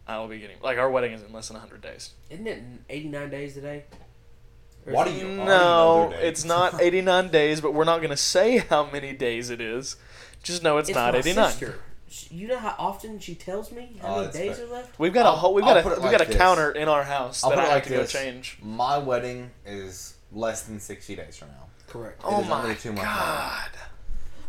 [0.09, 2.09] I will be getting like our wedding is in less than a hundred days.
[2.31, 3.83] Isn't it 89 days today?
[4.87, 8.17] Or Why do you- No, know it's not 89 days, but we're not going to
[8.17, 9.97] say how many days it is.
[10.41, 11.53] Just know it's, It's not 89.
[12.31, 14.65] You know how often she tells me how Oh, many days fair.
[14.65, 14.97] are left?
[14.97, 16.37] We've got a I'll- whole, we've I'll got a it we've like got a this.
[16.37, 18.57] counter in our house I'll that I it have like to go change.
[18.63, 21.67] My wedding is less than 60 days from now.
[21.87, 22.19] Correct.
[22.23, 23.69] Oh my only two god.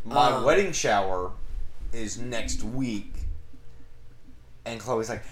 [0.07, 1.33] My Um, wedding shower
[1.93, 3.13] is next week,
[4.65, 5.23] and Chloe's like,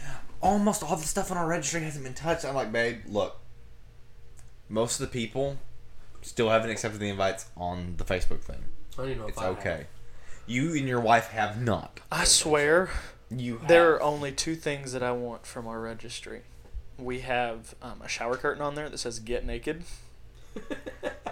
[0.41, 2.45] almost all the stuff on our registry hasn't been touched.
[2.45, 3.41] I'm like, babe, look,
[4.69, 5.59] most of the people
[6.23, 8.65] still haven't accepted the invites on the Facebook thing.
[8.95, 9.59] I don't even know if It's I have.
[9.59, 9.87] okay.
[10.47, 12.01] You and your wife have not.
[12.11, 12.91] I swear
[13.31, 13.69] You have.
[13.69, 16.43] there are only two things that I want from our registry.
[16.99, 19.85] We have um, a shower curtain on there that says "Get Naked"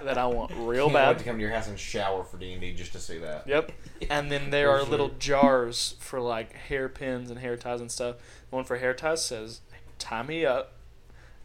[0.02, 2.52] that I want real Can't wait to come to your house and shower for D
[2.52, 3.46] and D just to see that.
[3.46, 3.72] Yep.
[4.10, 8.16] And then there are little jars for like hairpins and hair ties and stuff.
[8.50, 9.62] One for hair ties says
[9.98, 10.74] "Tie me up,"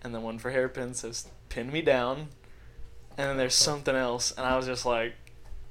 [0.04, 2.28] and then one for hairpins says "Pin me down."
[3.18, 5.14] And then there's something else, and I was just like,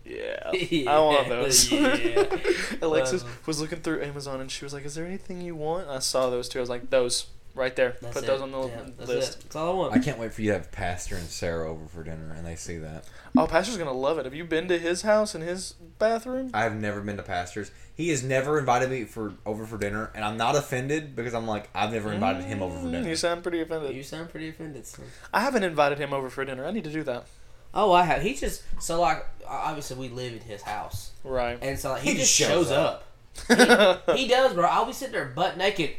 [0.06, 0.50] "Yeah,
[0.88, 2.34] I want those." Yeah.
[2.80, 5.86] Alexis Um, was looking through Amazon, and she was like, "Is there anything you want?"
[5.88, 6.60] I saw those two.
[6.60, 7.26] I was like, "Those
[7.60, 7.96] right there.
[8.00, 8.26] That's Put it.
[8.26, 9.42] those on the Yeah, that's list." It.
[9.44, 9.92] That's all I want.
[9.94, 12.56] I can't wait for you to have Pastor and Sarah over for dinner, and they
[12.56, 13.04] see that.
[13.36, 14.24] Oh, Pastor's gonna love it.
[14.24, 16.50] Have you been to his house and his bathroom?
[16.52, 17.70] I've never been to Pastor's.
[17.94, 21.46] He has never invited me for over for dinner, and I'm not offended because I'm
[21.46, 23.08] like I've never invited him over for Mm, dinner.
[23.10, 23.94] You sound pretty offended.
[23.94, 25.04] You sound pretty offended, son.
[25.32, 26.64] I haven't invited him over for dinner.
[26.66, 27.26] I need to do that.
[27.72, 28.22] Oh, I have.
[28.22, 31.58] He just so like obviously we live in his house, Right.
[31.62, 33.04] and so like, he, He just just shows shows up.
[33.60, 34.16] up.
[34.16, 34.64] He does, bro.
[34.66, 35.90] I'll be sitting there butt naked,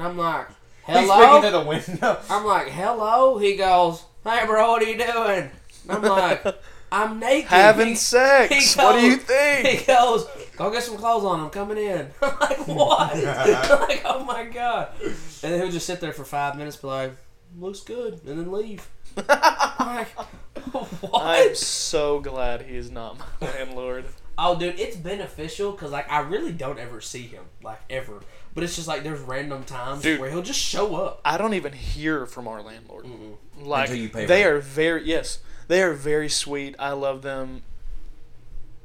[0.00, 0.46] and I'm like,
[0.86, 2.18] He's speaking "Hello." the window.
[2.30, 5.50] I'm like, "Hello." He goes, "Hey, bro, what are you doing?"
[5.88, 6.44] I'm like,
[6.92, 8.74] "I'm naked." Having He- sex.
[8.74, 9.66] he what do you think?
[9.68, 10.26] He goes,
[10.56, 11.40] Go get some clothes on.
[11.40, 12.08] I'm coming in.
[12.22, 13.14] I'm like, what?
[13.16, 14.88] like, oh my god.
[15.00, 17.12] And then he'll just sit there for five minutes, be like,
[17.58, 18.86] looks good, and then leave.
[19.16, 20.08] I'm like,
[20.72, 21.22] what?
[21.22, 24.04] I'm so glad he is not my landlord.
[24.42, 28.20] Oh, dude, it's beneficial because like I really don't ever see him like ever.
[28.54, 30.18] But it's just like there's random times Dude.
[30.18, 31.20] where he'll just show up.
[31.24, 33.06] I don't even hear from our landlord.
[33.60, 34.56] Like Until you pay they rent.
[34.56, 35.38] are very yes,
[35.68, 36.74] they are very sweet.
[36.78, 37.62] I love them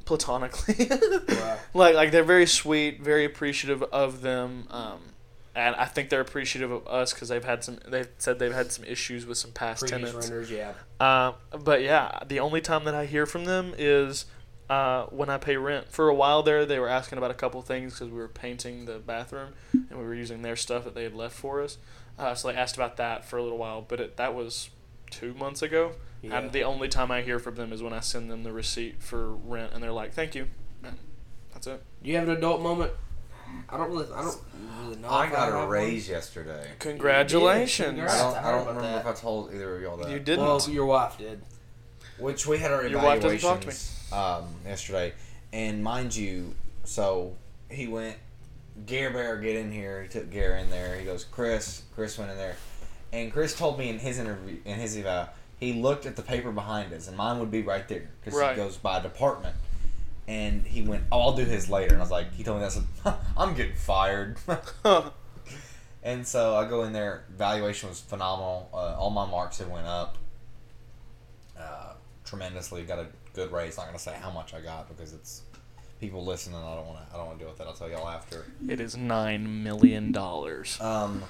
[0.05, 0.87] platonically.
[0.89, 1.59] Right.
[1.73, 4.67] Like like they're very sweet, very appreciative of them.
[4.71, 4.99] Um,
[5.55, 7.79] and I think they're appreciative of us because they've had some.
[7.87, 10.29] They've said they've had some issues with some past Previous tenants.
[10.29, 10.73] renters, yeah.
[10.99, 11.33] Uh,
[11.63, 14.25] but yeah, the only time that I hear from them is
[14.69, 15.91] uh, when I pay rent.
[15.91, 18.85] For a while there, they were asking about a couple things because we were painting
[18.85, 21.77] the bathroom and we were using their stuff that they had left for us.
[22.17, 24.69] Uh, so they asked about that for a little while, but it, that was
[25.11, 25.93] two months ago.
[26.21, 26.39] Yeah.
[26.39, 29.03] And the only time I hear from them is when I send them the receipt
[29.03, 30.47] for rent, and they're like, "Thank you."
[31.53, 31.83] That's it.
[32.03, 32.91] Do you have an adult moment?
[33.69, 34.07] I don't really.
[34.13, 34.37] I don't
[34.81, 35.09] really know.
[35.09, 36.71] I got a have raise yesterday.
[36.79, 37.89] Congratulations.
[37.89, 38.15] Congrats.
[38.15, 39.01] I don't, I I don't remember that.
[39.01, 40.09] if I told either of y'all that.
[40.09, 40.43] You didn't.
[40.43, 41.41] Well, your wife did.
[42.17, 43.71] Which we had our Your wife doesn't talk to
[44.11, 45.13] um, yesterday,
[45.53, 47.35] and mind you, so
[47.69, 48.17] he went.
[48.85, 50.03] Gare Bear, get in here.
[50.03, 50.97] He took Gare in there.
[50.97, 51.83] He goes, Chris.
[51.95, 52.57] Chris went in there,
[53.13, 55.29] and Chris told me in his interview, in his eval,
[55.59, 58.49] he looked at the paper behind us, and mine would be right there because Right.
[58.51, 59.55] he goes by department.
[60.27, 62.67] And he went, "Oh, I'll do his later." And I was like, he told me
[62.67, 62.71] that.
[63.05, 64.37] I said, "I'm getting fired."
[66.03, 67.23] And so I go in there.
[67.35, 68.69] Valuation was phenomenal.
[68.71, 70.19] Uh, all my marks had went up
[71.59, 71.93] uh,
[72.23, 72.83] tremendously.
[72.83, 73.77] Got a good raise.
[73.77, 75.43] Not gonna say how much I got because it's
[75.99, 76.57] people listening.
[76.57, 77.13] I don't want to.
[77.13, 77.67] I don't want to deal with that.
[77.67, 78.45] I'll tell y'all after.
[78.67, 80.79] it is nine million dollars.
[80.81, 81.23] Um,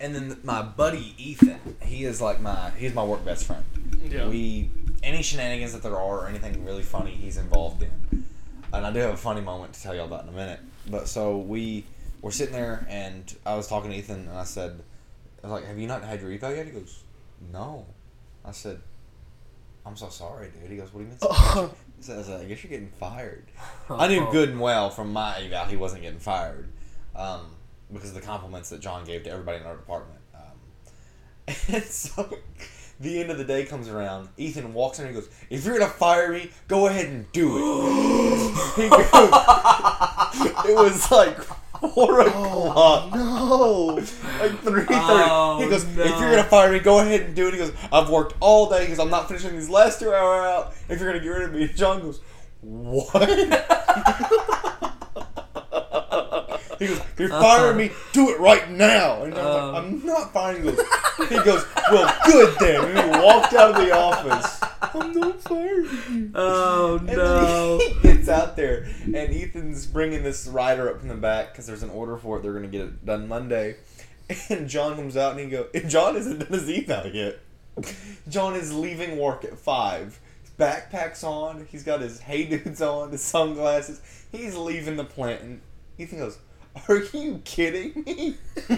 [0.00, 1.76] and then my buddy Ethan.
[1.82, 2.70] He is like my.
[2.70, 3.64] He's my work best friend.
[4.02, 4.28] Yeah.
[4.28, 4.70] We
[5.02, 8.24] any shenanigans that there are or anything really funny he's involved in.
[8.72, 10.60] And I do have a funny moment to tell y'all about in a minute.
[10.88, 11.84] But so we
[12.22, 14.80] were sitting there and I was talking to Ethan and I said,
[15.42, 16.66] I was like, Have you not had your eval yet?
[16.66, 17.02] He goes,
[17.52, 17.86] No.
[18.44, 18.80] I said,
[19.84, 20.70] I'm so sorry, dude.
[20.70, 21.18] He goes, What do you mean?
[21.18, 21.74] so?
[21.96, 23.44] He says, I guess you're getting fired.
[23.88, 26.68] I knew good and well from my eval he wasn't getting fired.
[27.14, 27.46] Um,
[27.92, 30.18] because of the compliments that John gave to everybody in our department.
[30.34, 30.94] Um,
[31.68, 32.38] and so
[32.98, 34.30] the end of the day comes around.
[34.36, 38.54] Ethan walks in and goes, If you're gonna fire me, go ahead and do it.
[38.76, 39.08] he goes,
[40.68, 41.38] It was like
[41.90, 43.10] four o'clock.
[43.12, 44.06] Oh, no.
[44.42, 44.94] Like three thirty.
[44.94, 46.02] Oh, he goes, no.
[46.02, 47.52] If you're gonna fire me, go ahead and do it.
[47.54, 50.74] He goes, I've worked all day because I'm not finishing these last two hour out.
[50.88, 52.20] If you're gonna get rid of me, John goes,
[52.60, 53.28] What?
[56.82, 57.90] He goes, "You're firing me.
[58.12, 59.72] Do it right now." And I was Um.
[59.72, 60.70] like, "I'm not firing you."
[61.28, 64.60] He goes, "Well, good then." And he walked out of the office.
[64.94, 66.30] I'm not firing you.
[66.34, 67.78] Oh no.
[67.80, 71.52] And then he gets out there, and Ethan's bringing this rider up from the back
[71.52, 72.42] because there's an order for it.
[72.42, 73.76] They're gonna get it done Monday.
[74.48, 77.38] And John comes out, and he goes, and John isn't done his eval yet.
[78.28, 80.18] John is leaving work at five.
[80.42, 81.66] His backpack's on.
[81.70, 84.00] He's got his hey dudes on, his sunglasses.
[84.30, 85.60] He's leaving the plant, and
[85.98, 86.38] Ethan goes,
[86.88, 88.36] "Are you kidding me?"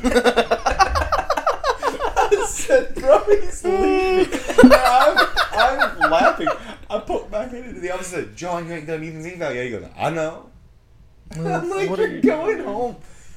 [2.26, 4.40] I said, "Bro, he's leaving."
[4.72, 6.48] I'm, I'm laughing.
[6.90, 8.12] I put back into the office.
[8.12, 10.50] and said, "John, you ain't done Ethan's eval yet." He goes, "I know."
[11.36, 12.96] I'm like, what "You're you going home."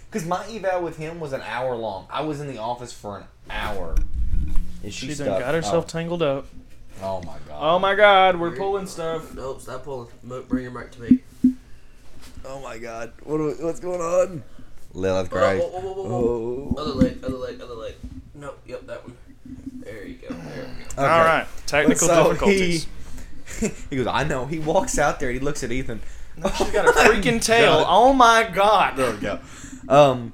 [0.09, 2.07] Because my eval with him was an hour long.
[2.09, 3.95] I was in the office for an hour.
[4.83, 5.87] And She done stuck- got herself oh.
[5.87, 6.47] tangled up.
[7.01, 7.57] Oh my god.
[7.59, 9.33] Oh my god, we're pulling stuff.
[9.35, 10.07] Nope, stop pulling.
[10.47, 11.19] Bring your mic to me.
[12.47, 13.13] Oh my god.
[13.23, 14.43] What are- what's going on?
[14.93, 15.63] Lilith Whoa, Christ.
[15.63, 16.73] whoa, whoa, whoa, whoa.
[16.77, 16.81] Oh.
[16.81, 17.93] Other leg, other leg, other leg.
[18.33, 19.17] Nope, yep, that one.
[19.83, 20.27] There you go.
[20.33, 21.01] There you go.
[21.01, 21.01] Okay.
[21.01, 22.87] All right, technical So difficulties.
[23.59, 24.45] He, he goes, I know.
[24.45, 26.01] He walks out there and he looks at Ethan.
[26.55, 27.79] She's got a freaking tail.
[27.83, 27.85] God.
[27.89, 28.95] Oh my god.
[28.95, 29.39] There we go.
[29.89, 30.33] Um,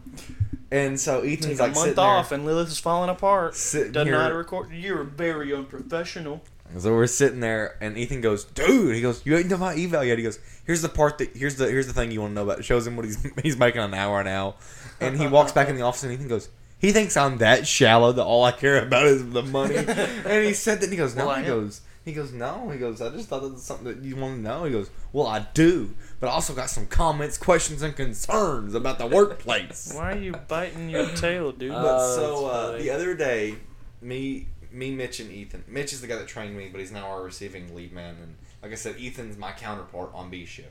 [0.71, 3.53] and so Ethan's Take like a sitting month there, off and Lilith is falling apart.
[3.53, 4.71] Doesn't know how to record.
[4.71, 6.41] You're very unprofessional.
[6.77, 10.03] So we're sitting there, and Ethan goes, "Dude," he goes, "You ain't done my eval
[10.03, 12.35] yet." He goes, "Here's the part that here's the here's the thing you want to
[12.35, 14.55] know about." It shows him what he's he's making an hour now,
[14.99, 16.49] and he walks back in the office, and Ethan goes,
[16.79, 20.53] "He thinks I'm that shallow that all I care about is the money." and he
[20.53, 23.09] said that, and he goes, "No," Well, he goes, he goes, "No," he goes, "I
[23.09, 25.93] just thought that was something that you want to know." He goes, "Well, I do,
[26.19, 30.33] but I also got some comments, questions, and concerns about the workplace." Why are you
[30.47, 31.71] biting your tail, dude?
[31.71, 33.55] Uh, But so uh, the other day,
[34.01, 35.63] me, me, Mitch, and Ethan.
[35.67, 38.15] Mitch is the guy that trained me, but he's now our receiving lead man.
[38.21, 40.69] And like I said, Ethan's my counterpart on B shift.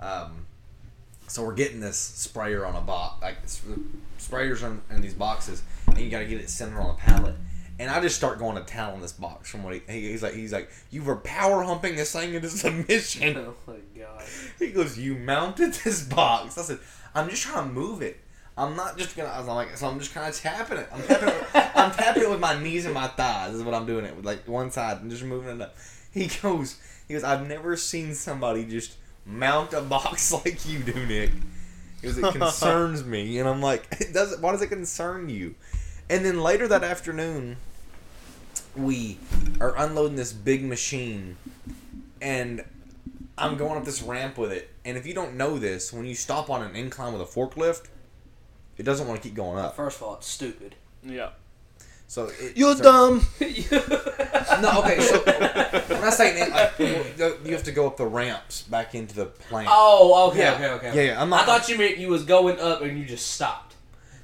[0.00, 0.46] Um,
[1.26, 3.44] so we're getting this sprayer on a box, like
[4.18, 7.34] sprayers on in these boxes, and you got to get it centered on a pallet.
[7.78, 10.22] And I just start going to town on this box from what he, he he's
[10.22, 13.36] like he's like you were power humping this thing into submission.
[13.36, 14.22] Oh my god.
[14.58, 16.78] He goes, "You mounted this box." I said,
[17.14, 18.20] "I'm just trying to move it.
[18.56, 20.88] I'm not just gonna." I was like, "So I'm just kind of tapping it.
[20.92, 21.44] I'm tapping it.
[21.74, 23.54] I'm tapping it with my knees and my thighs.
[23.54, 25.76] Is what I'm doing it with, like one side and just moving it up."
[26.12, 26.78] He goes,
[27.08, 28.96] "He goes, I've never seen somebody just
[29.26, 31.32] mount a box like you do, Nick."
[32.00, 34.40] Because "It concerns me," and I'm like, "It doesn't.
[34.40, 35.56] Why does it concern you?"
[36.08, 37.56] And then later that afternoon,
[38.76, 39.18] we
[39.60, 41.36] are unloading this big machine,
[42.20, 42.64] and
[43.36, 44.70] I'm going up this ramp with it.
[44.84, 47.88] And if you don't know this, when you stop on an incline with a forklift,
[48.76, 49.76] it doesn't want to keep going up.
[49.76, 50.74] First of all, it's stupid.
[51.02, 51.30] Yeah.
[52.06, 53.26] So it, You're so- dumb.
[54.60, 55.00] No, okay.
[55.00, 56.78] So I'm not saying it, like
[57.44, 59.68] you have to go up the ramps back into the plant.
[59.70, 60.54] Oh, okay, Yeah.
[60.54, 60.94] okay, okay.
[60.94, 63.32] Yeah, yeah, I'm not- I thought you meant you was going up and you just
[63.32, 63.74] stopped.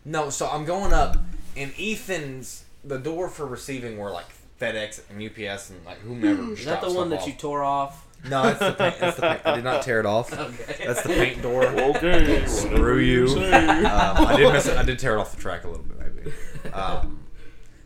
[0.05, 1.17] No, so I'm going up,
[1.57, 4.27] and Ethan's the door for receiving were like
[4.61, 6.53] FedEx and UPS and like whomever.
[6.53, 8.07] Is that the one that you tore off?
[8.29, 8.97] No, it's the paint.
[9.01, 9.41] It's the paint.
[9.45, 10.33] I did not tear it off.
[10.33, 10.85] Okay.
[10.87, 11.65] That's the paint door.
[11.67, 12.45] Okay.
[12.47, 13.27] Screw you.
[13.27, 14.77] Um, I did miss it.
[14.77, 16.73] I did tear it off the track a little bit, maybe.
[16.73, 17.21] Um,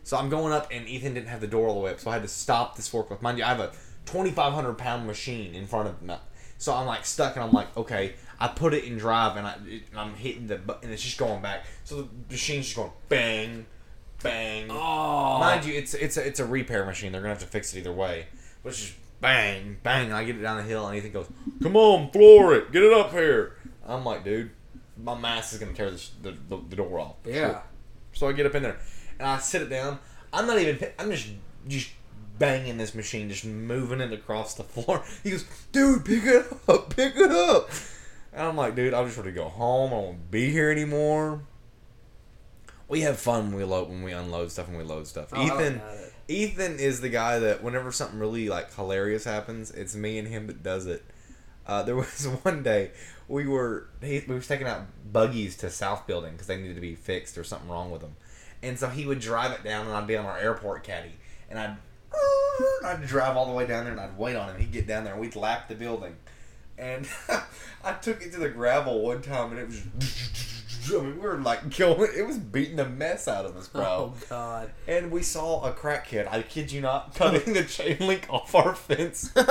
[0.03, 2.11] so I'm going up, and Ethan didn't have the door all the way up, so
[2.11, 3.21] I had to stop this forklift.
[3.21, 3.71] Mind you, I have a
[4.05, 6.15] 2,500 pound machine in front of me,
[6.57, 8.13] so I'm like stuck, and I'm like, okay.
[8.39, 11.01] I put it in drive, and I it, and I'm hitting the button, and it's
[11.01, 11.65] just going back.
[11.85, 13.65] So the machine's just going bang,
[14.21, 14.67] bang.
[14.69, 15.39] Oh.
[15.39, 17.11] Mind you, it's it's a, it's a repair machine.
[17.11, 18.27] They're gonna have to fix it either way.
[18.61, 20.11] But it's just bang, bang.
[20.11, 21.27] I get it down the hill, and Ethan goes,
[21.61, 24.51] "Come on, floor it, get it up here." I'm like, dude,
[25.01, 27.15] my mass is gonna tear the, the the door off.
[27.25, 27.61] Yeah.
[28.13, 28.77] So I get up in there,
[29.19, 29.99] and I sit it down.
[30.33, 30.79] I'm not even.
[30.99, 31.27] I'm just
[31.67, 31.91] just
[32.37, 35.03] banging this machine, just moving it across the floor.
[35.23, 37.69] He goes, "Dude, pick it up, pick it up."
[38.33, 39.93] And I'm like, dude, I'm just ready to go home.
[39.93, 41.41] I won't be here anymore.
[42.89, 45.29] We have fun when we load when we unload stuff and we load stuff.
[45.31, 45.81] Oh, Ethan.
[46.27, 50.47] Ethan is the guy that whenever something really like hilarious happens, it's me and him
[50.47, 51.03] that does it.
[51.67, 52.91] Uh, there was one day
[53.27, 56.81] we were he, we was taking out buggies to South Building because they needed to
[56.81, 58.15] be fixed or something wrong with them,
[58.63, 61.13] and so he would drive it down and I'd be on our airport caddy
[61.49, 61.77] and I'd
[62.85, 64.59] I'd drive all the way down there and I'd wait on him.
[64.59, 66.15] He'd get down there and we'd lap the building,
[66.77, 67.07] and
[67.83, 70.54] I took it to the gravel one time and it was.
[70.93, 72.09] I mean, we were like going.
[72.15, 73.83] It was beating the mess out of us, bro.
[73.83, 74.71] Oh God.
[74.87, 78.75] And we saw a crackhead, I kid you not, cutting the chain link off our
[78.75, 79.31] fence.
[79.35, 79.41] we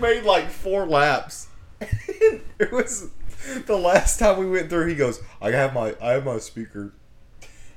[0.00, 1.48] made like four laps.
[1.80, 3.10] it was
[3.66, 6.92] the last time we went through, he goes, I have my I have my speaker.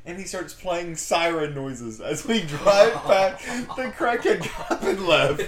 [0.06, 3.46] And he starts playing siren noises as we drive past.
[3.76, 5.42] The crackhead up and left.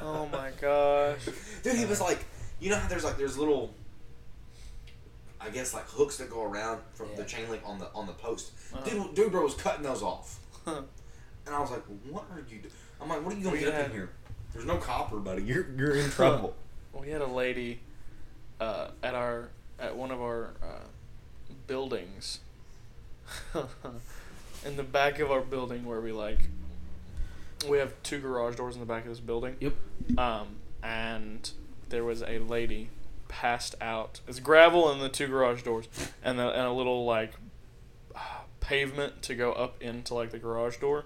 [0.00, 1.26] Oh my gosh.
[1.64, 2.24] Dude, he was like,
[2.62, 3.74] you know how there's like there's little,
[5.40, 8.12] I guess like hooks that go around from the chain link on the on the
[8.12, 8.52] post.
[8.72, 8.84] Uh-huh.
[8.88, 10.84] Dude, dude, bro was cutting those off, and
[11.50, 12.58] I was like, what are you?
[12.58, 12.68] Do-?
[13.00, 14.10] I'm like, what are you gonna We get up had- in here?
[14.52, 15.42] There's no copper, buddy.
[15.42, 16.54] You're you're in trouble.
[16.92, 17.80] We had a lady
[18.60, 19.48] uh, at our
[19.80, 20.84] at one of our uh,
[21.66, 22.38] buildings
[24.64, 26.38] in the back of our building where we like
[27.68, 29.56] we have two garage doors in the back of this building.
[29.58, 29.72] Yep.
[30.18, 30.48] Um,
[30.82, 31.50] and
[31.92, 32.88] there was a lady
[33.28, 34.20] passed out.
[34.26, 35.86] It's gravel and the two garage doors,
[36.24, 37.34] and, the, and a little like
[38.58, 41.04] pavement to go up into like the garage door.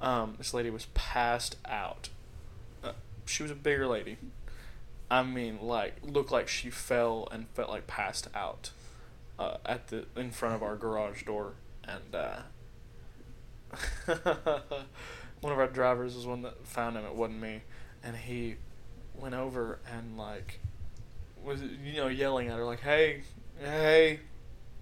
[0.00, 2.08] Um, this lady was passed out.
[2.82, 2.92] Uh,
[3.26, 4.16] she was a bigger lady.
[5.10, 8.70] I mean, like looked like she fell and felt like passed out
[9.38, 11.52] uh, at the in front of our garage door,
[11.84, 12.38] and uh,
[15.40, 17.04] one of our drivers was one that found him.
[17.04, 17.62] It wasn't me,
[18.02, 18.56] and he
[19.20, 20.60] went over and like
[21.44, 23.22] was you know yelling at her like, "Hey,
[23.60, 24.20] hey,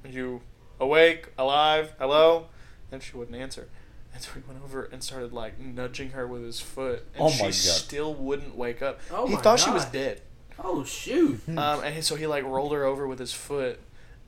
[0.05, 0.41] are you
[0.81, 2.47] awake, alive, hello?"
[2.93, 3.69] And she wouldn't answer.
[4.13, 7.31] And so he went over and started like nudging her with his foot, and Oh
[7.31, 7.55] she my God.
[7.55, 9.01] still wouldn't wake up.
[9.11, 9.93] Oh he my thought she was God.
[9.93, 10.21] dead.
[10.63, 11.41] Oh shoot.
[11.49, 13.81] Um, and he, so he like rolled her over with his foot,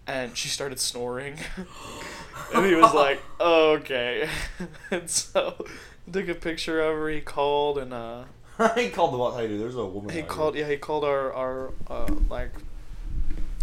[0.07, 1.39] and she started snoring.
[2.55, 4.29] and he was like, "Okay."
[4.91, 5.65] and so
[6.13, 7.09] took a picture of her.
[7.09, 8.25] He called and uh,
[8.75, 9.35] he called the what?
[9.35, 10.15] Hey, dude, there's a woman.
[10.15, 10.55] he called.
[10.55, 10.65] Here.
[10.65, 12.51] Yeah, he called our our uh, like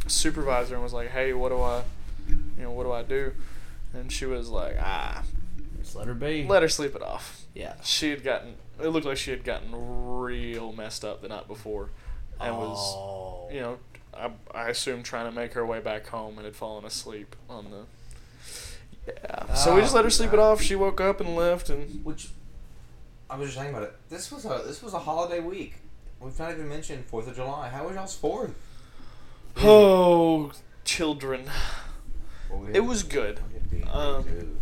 [0.07, 1.83] supervisor and was like, "Hey, what do I,
[2.27, 3.31] you know, what do I do?"
[3.93, 5.23] And she was like, "Ah,
[5.79, 6.45] Just let her be.
[6.47, 7.73] let her sleep it off." yeah.
[7.83, 8.55] She had gotten.
[8.81, 11.89] It looked like she had gotten real messed up the night before,
[12.39, 13.49] and was oh.
[13.51, 13.77] you know,
[14.15, 17.71] I, I assume trying to make her way back home and had fallen asleep on
[17.71, 17.85] the.
[19.07, 19.53] Yeah.
[19.53, 20.61] So we just let her sleep it off.
[20.61, 22.29] She woke up and left, and Which
[23.33, 23.95] I was just saying about it.
[24.09, 25.73] This was a this was a holiday week.
[26.19, 27.67] We've not even mentioned Fourth of July.
[27.67, 28.53] How was y'all's Fourth?
[29.57, 30.51] oh,
[30.85, 31.49] children.
[32.49, 33.39] Well, we It was good.
[33.47, 33.89] we had beans.
[33.91, 34.61] Um, Ew.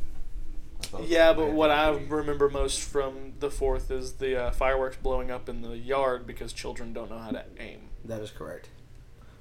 [0.80, 2.10] I thought Yeah, but what I bad.
[2.10, 6.54] remember most from the fourth is the uh, fireworks blowing up in the yard because
[6.54, 7.90] children don't know how to aim.
[8.06, 8.70] That is correct.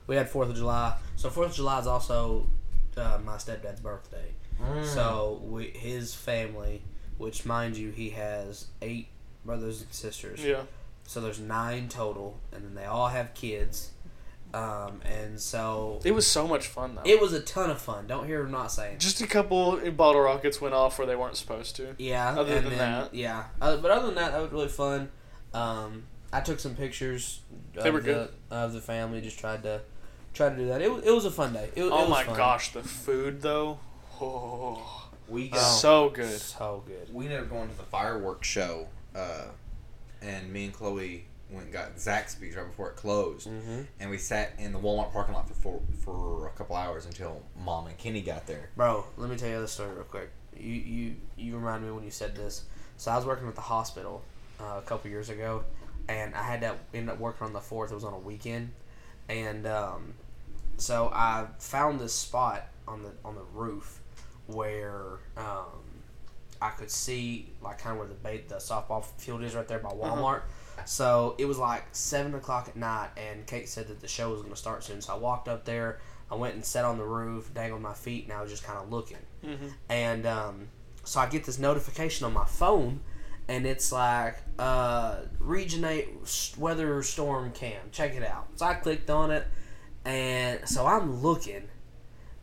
[0.09, 0.97] We had Fourth of July.
[1.14, 2.49] So Fourth of July is also
[2.97, 4.35] uh, my stepdad's birthday.
[4.61, 4.85] Mm.
[4.85, 6.83] So we, his family,
[7.16, 9.07] which mind you, he has eight
[9.45, 10.45] brothers and sisters.
[10.45, 10.62] Yeah.
[11.05, 13.91] So there's nine total, and then they all have kids.
[14.53, 17.03] Um, and so It was so much fun though.
[17.05, 18.09] it was a ton of fun.
[18.09, 18.99] Don't hear him not saying.
[18.99, 21.95] Just a couple bottle rockets went off where they weren't supposed to.
[21.99, 22.30] Yeah.
[22.30, 23.14] Other and than then- that.
[23.14, 23.45] yeah.
[23.61, 25.09] Uh, but other than that, that was really fun.
[25.55, 27.43] Um, I took some pictures.
[27.74, 28.28] They of were the, good.
[28.51, 29.20] of the family.
[29.20, 29.82] Just tried to
[30.34, 30.82] try to do that.
[30.82, 31.70] It was, it was a fun day.
[31.76, 32.36] It, it Oh was my fun.
[32.36, 33.78] gosh, the food though.
[34.20, 36.38] Oh, we got so good.
[36.41, 37.14] So good.
[37.14, 39.45] we ended up going to the fireworks show, uh,
[40.23, 43.81] and me and Chloe went and got Zaxby's right before it closed, Mm-hmm.
[43.99, 47.43] and we sat in the Walmart parking lot for for, for a couple hours until
[47.65, 48.71] Mom and Kenny got there.
[48.77, 50.31] Bro, let me tell you the story real quick.
[50.57, 52.65] You you you remind me when you said this.
[52.99, 54.23] So I was working at the hospital
[54.61, 55.65] uh, a couple years ago,
[56.09, 57.91] and I had to end up working on the fourth.
[57.91, 58.71] It was on a weekend,
[59.29, 60.13] and um,
[60.77, 64.01] so I found this spot on the on the roof
[64.47, 65.81] where um,
[66.63, 69.79] I could see like kind of where the bait the softball field is right there
[69.79, 70.43] by Walmart.
[70.87, 74.41] So it was like seven o'clock at night, and Kate said that the show was
[74.41, 75.01] going to start soon.
[75.03, 76.01] So I walked up there.
[76.31, 78.79] I went and sat on the roof, dangled my feet, and I was just kind
[78.79, 79.19] of looking.
[79.45, 80.69] hmm And um,
[81.05, 83.01] so I get this notification on my phone,
[83.49, 87.81] and it's like, uh, Region 8 s- weather storm cam.
[87.91, 88.47] Check it out.
[88.57, 89.47] So I clicked on it,
[90.05, 91.69] and so I'm looking,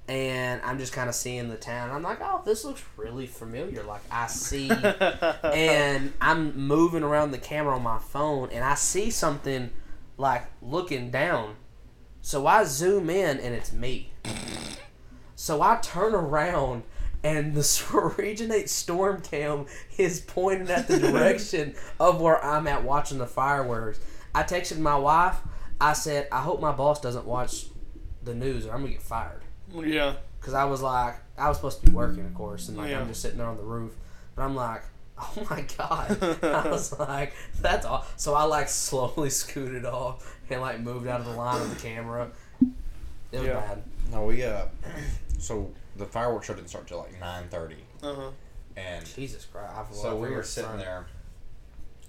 [0.08, 1.92] and I'm just kind of seeing the town.
[1.92, 3.84] I'm like, oh, this looks really familiar.
[3.84, 4.70] Like, I see.
[5.44, 9.70] and I'm moving around the camera on my phone, and I see something
[10.18, 11.56] like looking down.
[12.22, 14.12] So I zoom in, and it's me.
[15.36, 16.84] So I turn around,
[17.24, 19.66] and the 8 Storm Cam
[19.98, 24.00] is pointing at the direction of where I'm at watching the fireworks.
[24.34, 25.38] I texted my wife.
[25.80, 27.68] I said, I hope my boss doesn't watch
[28.24, 29.44] the news or I'm going to get fired.
[29.76, 30.14] Yeah.
[30.40, 33.00] Because I was like, I was supposed to be working, of course, and like Yeah.
[33.02, 33.94] I'm just sitting there on the roof.
[34.36, 34.84] But I'm like,
[35.20, 36.22] oh my god!
[36.44, 38.06] I was like, that's all.
[38.18, 41.82] So I like slowly scooted off and like moved out of the line of the
[41.82, 42.30] camera.
[43.32, 43.54] It was Yeah.
[43.60, 43.84] bad.
[44.12, 44.66] No, we uh,
[45.40, 48.30] so the fireworks show didn't start till like nine thirty, Uh huh.
[48.78, 49.74] and Jesus Christ!
[49.76, 50.80] I've so we were sitting son.
[50.80, 51.08] there,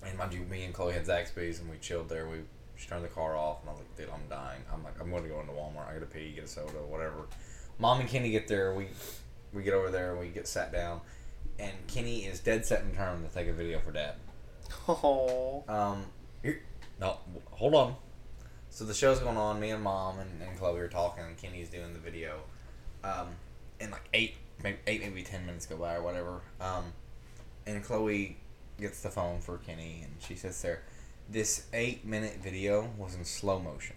[0.06, 2.28] and mind you, me and Chloe had Zaxby's, and we chilled there.
[2.28, 2.38] We
[2.76, 4.60] she turned the car off, and I was like, "Dude, I'm dying.
[4.72, 5.88] I'm like, I'm going to go into Walmart.
[5.90, 7.16] I got to pee, get a soda, whatever."
[7.78, 8.74] Mom and Kenny get there.
[8.74, 8.88] We
[9.52, 11.00] we get over there, we get sat down,
[11.58, 14.14] and Kenny is dead set in turn to take a video for Dad.
[14.88, 15.64] Oh.
[15.68, 16.04] Um,
[16.42, 16.60] here,
[17.00, 17.18] no,
[17.50, 17.94] hold on.
[18.70, 19.58] So the show's going on.
[19.60, 21.24] Me and mom and, and Chloe are talking.
[21.24, 22.40] and Kenny's doing the video.
[23.02, 23.28] Um,
[23.80, 26.40] and like eight, maybe eight, maybe ten minutes go by or whatever.
[26.60, 26.92] Um,
[27.66, 28.36] and Chloe
[28.80, 30.82] gets the phone for Kenny, and she sits there.
[31.30, 33.96] This eight minute video was in slow motion.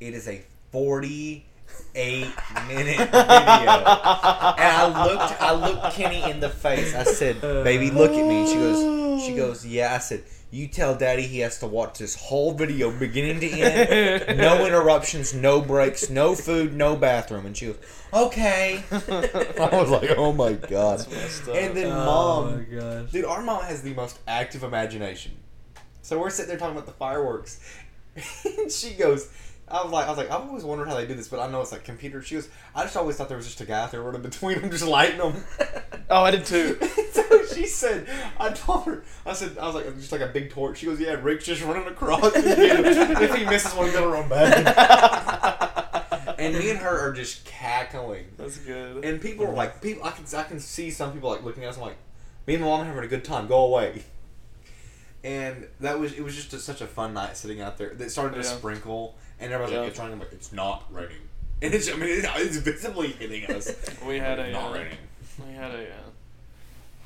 [0.00, 1.46] It is a forty
[1.94, 2.28] eight
[2.68, 3.12] minute video.
[3.12, 6.94] And I looked I looked Kenny in the face.
[6.94, 8.46] I said, Baby, look at me.
[8.46, 12.14] She goes she goes, Yeah, I said, You tell daddy he has to watch this
[12.14, 14.38] whole video beginning to end.
[14.38, 17.46] No interruptions, no breaks, no food, no bathroom.
[17.46, 17.78] And she goes,
[18.12, 18.82] Okay.
[18.90, 21.00] I was like, Oh my god.
[21.00, 21.56] That's messed up.
[21.56, 23.10] And then Oh mom my gosh.
[23.10, 25.32] Dude, our mom has the most active imagination.
[26.02, 27.58] So we're sitting there talking about the fireworks,
[28.44, 29.28] and she goes,
[29.68, 31.50] "I was like, I was like, I've always wondered how they do this, but I
[31.50, 33.82] know it's like computer." She goes, "I just always thought there was just a guy
[33.82, 35.44] out there running between them, just lighting them."
[36.08, 36.78] Oh, I did too.
[37.12, 38.06] so she said,
[38.38, 41.00] "I told her, I said, I was like, just like a big torch." She goes,
[41.00, 42.32] "Yeah, Rick's just running across.
[42.32, 42.58] and get
[42.96, 43.22] him.
[43.22, 48.26] if he misses one, he's gonna run back." and me and her are just cackling.
[48.36, 49.04] That's good.
[49.04, 50.04] And people are like, people.
[50.04, 51.76] I can I can see some people like looking at us.
[51.76, 51.96] I'm like,
[52.46, 53.48] me and my mom are having a good time.
[53.48, 54.04] Go away.
[55.24, 56.22] And that was it.
[56.22, 57.88] Was just a, such a fun night sitting out there.
[57.88, 58.56] It started to Yeah.
[58.56, 59.80] sprinkle, and everybody's Yeah.
[59.80, 61.16] like, "It's raining." I'm like, "It's not raining."
[61.62, 63.74] And it's, I mean, it's, it's visibly hitting us.
[64.06, 64.98] We had a, not uh, raining.
[65.48, 65.84] We had a.
[65.84, 65.94] Uh,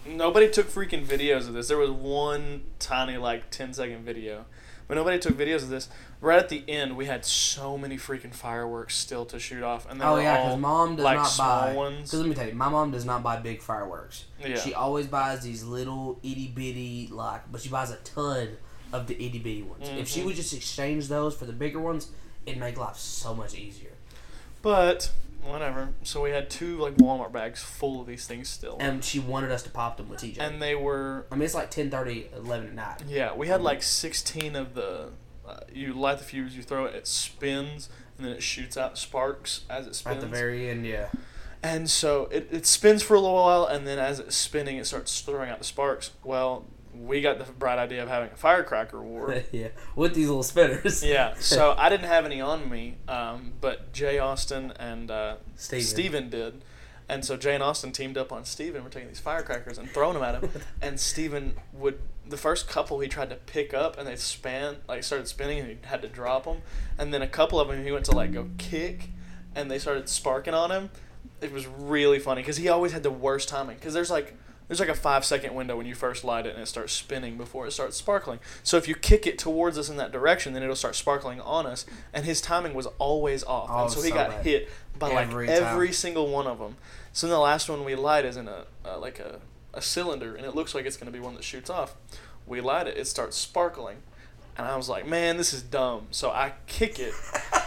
[0.07, 1.69] nobody took freaking videos of this.
[1.69, 4.45] There was one tiny like 10 second video,
[4.89, 5.89] but nobody took videos of this.
[6.21, 10.01] Right at the end, we had so many freaking fireworks still to shoot off, and
[10.01, 11.75] they Oh were yeah, all because mom does like not small buy.
[11.75, 12.11] ones.
[12.11, 14.25] Because let me tell you, my mom does not buy big fireworks.
[14.45, 14.59] Yeah.
[14.59, 18.57] She always buys these little itty bitty like, but she buys a ton
[18.93, 19.89] of the itty bitty ones.
[19.89, 20.25] If she Mhm.
[20.27, 22.09] would just exchange those for the bigger ones,
[22.47, 23.93] it'd make life so much easier.
[24.63, 25.11] But
[25.43, 25.91] whatever.
[26.03, 29.51] So we had two like Walmart bags full of these things still, And she wanted
[29.51, 30.39] us to pop them with TJ.
[30.39, 33.03] and they were I mean, it's like 10, 30, 11 at night.
[33.09, 35.11] Yeah, we had like 16 of the.
[35.47, 38.97] Uh, you light the fuse, you throw it, it spins, and then it shoots out
[38.99, 40.17] sparks as it spins.
[40.17, 41.07] At the very end, yeah.
[41.63, 44.87] And so it, it spins for a little while, and then as it's spinning, it
[44.87, 46.13] starts throwing out the sparks.
[46.23, 49.43] Well, we got the bright idea of having a firecracker war.
[49.53, 51.03] yeah, with these little spinners.
[51.05, 55.85] yeah, so I didn't have any on me, um, but Jay Austin and uh, Steven.
[55.85, 56.65] Steven did.
[57.09, 58.85] And so Jay and Austin teamed up on Steven.
[58.85, 60.49] We're taking these firecrackers and throwing them at him.
[60.81, 65.03] and Steven would, the first couple he tried to pick up and they span, like
[65.03, 66.59] started spinning and he had to drop them.
[66.99, 69.09] And then a couple of them he went to like go kick
[69.57, 70.91] and they started sparking on him.
[71.41, 73.75] It was really funny because he always had the worst timing.
[73.75, 74.37] Because there's like,
[74.71, 77.37] there's like a five second window when you first light it and it starts spinning
[77.37, 78.39] before it starts sparkling.
[78.63, 81.67] So if you kick it towards us in that direction, then it'll start sparkling on
[81.67, 81.85] us.
[82.13, 83.69] And his timing was always off.
[83.69, 84.47] Oh, and so he so got bad.
[84.47, 85.67] hit by Every like time.
[85.67, 86.77] every single one of them.
[87.13, 89.41] So then the last one we light is in a uh, like a,
[89.75, 91.97] a cylinder, and it looks like it's going to be one that shoots off.
[92.47, 93.97] We light it, it starts sparkling,
[94.57, 97.13] and I was like, "Man, this is dumb." So I kick it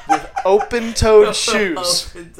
[0.08, 2.16] with open-toed shoes.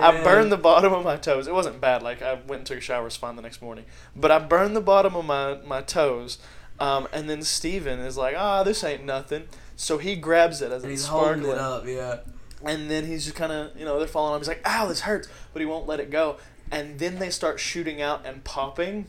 [0.00, 1.46] I burned the bottom of my toes.
[1.46, 2.02] It wasn't bad.
[2.02, 3.84] Like I went and took a shower, was fine the next morning.
[4.14, 6.38] But I burned the bottom of my my toes.
[6.78, 9.44] Um, and then Steven is like, "Ah, this ain't nothing."
[9.76, 11.44] So he grabs it as And it's he's sparkling.
[11.44, 12.18] holding it up, yeah.
[12.64, 14.40] And then he's just kind of, you know, they're falling on him.
[14.40, 15.28] He's like, ow, this hurts.
[15.52, 16.38] But he won't let it go.
[16.72, 19.06] And then they start shooting out and popping.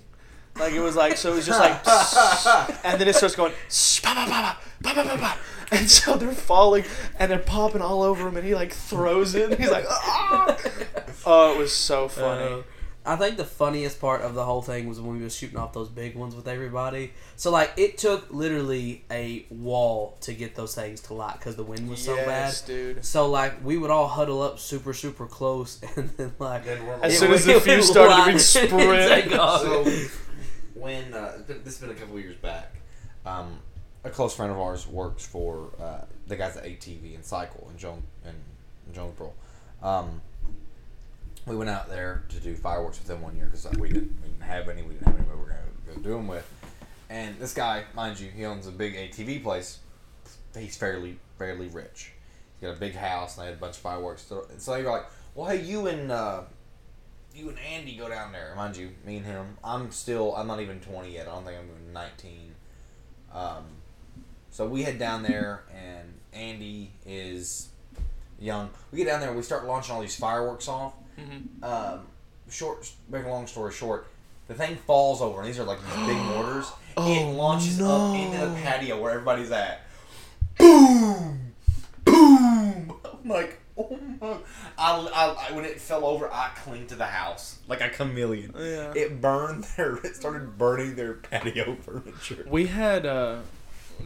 [0.60, 1.76] Like, it was like, so it was just like,
[2.86, 3.54] and then it starts going,
[4.04, 5.38] pa pa pa pa pa pa pa.
[5.70, 6.86] And so they're falling
[7.20, 8.38] and they're popping all over him.
[8.38, 9.52] And he like throws it.
[9.52, 10.58] And he's like, ah.
[11.26, 12.46] Oh, it was so funny.
[12.54, 12.62] Uh,
[13.06, 15.72] I think the funniest part of the whole thing was when we were shooting off
[15.74, 17.14] those big ones with everybody.
[17.38, 21.64] So like it took literally a wall to get those things to light because the
[21.64, 22.26] wind was so bad.
[22.28, 23.06] yes, dude.
[23.06, 27.18] So like we would all huddle up super super close, and then like Then As
[27.20, 28.42] soon as would- the it fuse would started, light we'd and
[30.80, 32.76] when uh, been- this has been a couple years back,
[33.26, 33.60] um,
[34.04, 37.78] a close friend of ours works for uh, the guys at ATV and Cycle in
[37.78, 38.36] Jones and
[38.94, 39.34] Jonesboro.
[39.82, 40.22] Um,
[41.46, 44.30] we went out there to do fireworks with them one year because we didn't we
[44.30, 44.82] didn't have any.
[44.82, 46.50] We didn't have anybody we were gonna go do them with.
[47.10, 49.80] And this guy, mind you, he owns a big ATV place.
[50.58, 52.12] He's fairly fairly rich.
[52.60, 54.24] He's got a big house and they had a bunch of fireworks.
[54.24, 54.46] So
[54.84, 55.06] were like,
[55.36, 56.42] "Well, hey, you and uh,
[57.38, 59.58] you and Andy go down there." Mind you, me and him.
[59.64, 60.36] I'm still.
[60.36, 61.28] I'm not even twenty yet.
[61.28, 62.56] I don't think I'm even nineteen.
[63.34, 63.66] Um,
[64.50, 67.70] so we head down there, and Andy is
[68.40, 68.70] young.
[68.92, 70.94] We get down there, and we start launching all these fireworks off.
[71.16, 72.02] hmm Um,
[72.50, 74.08] short, make a long story short,
[74.48, 76.72] the thing falls over, and these are like these big mortars.
[76.96, 77.90] Oh, it launches no.
[77.92, 79.82] up into the patio where everybody's at.
[80.58, 81.54] Boom,
[82.06, 82.94] boom.
[83.04, 84.38] I'm like, oh my!
[84.78, 88.54] I, I, I, when it fell over, I clinged to the house like a chameleon.
[88.58, 88.94] Yeah.
[88.96, 89.96] It burned their.
[89.98, 92.46] It started burning their patio furniture.
[92.48, 93.40] We had uh,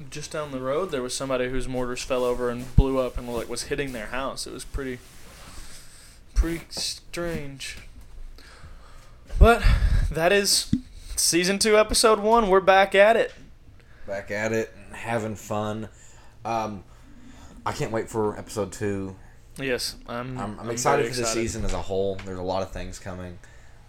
[0.09, 3.27] just down the road there was somebody whose mortars fell over and blew up and
[3.33, 4.45] like was hitting their house.
[4.47, 4.99] It was pretty
[6.35, 7.77] pretty strange.
[9.39, 9.63] But
[10.11, 10.71] that is
[11.15, 12.49] season 2 episode 1.
[12.49, 13.33] We're back at it.
[14.05, 15.89] Back at it, and having fun.
[16.43, 16.83] Um,
[17.65, 19.15] I can't wait for episode two.
[19.61, 22.15] Yes, I'm I'm, I'm, very excited for the season as a whole.
[22.25, 23.37] There's a lot of things coming.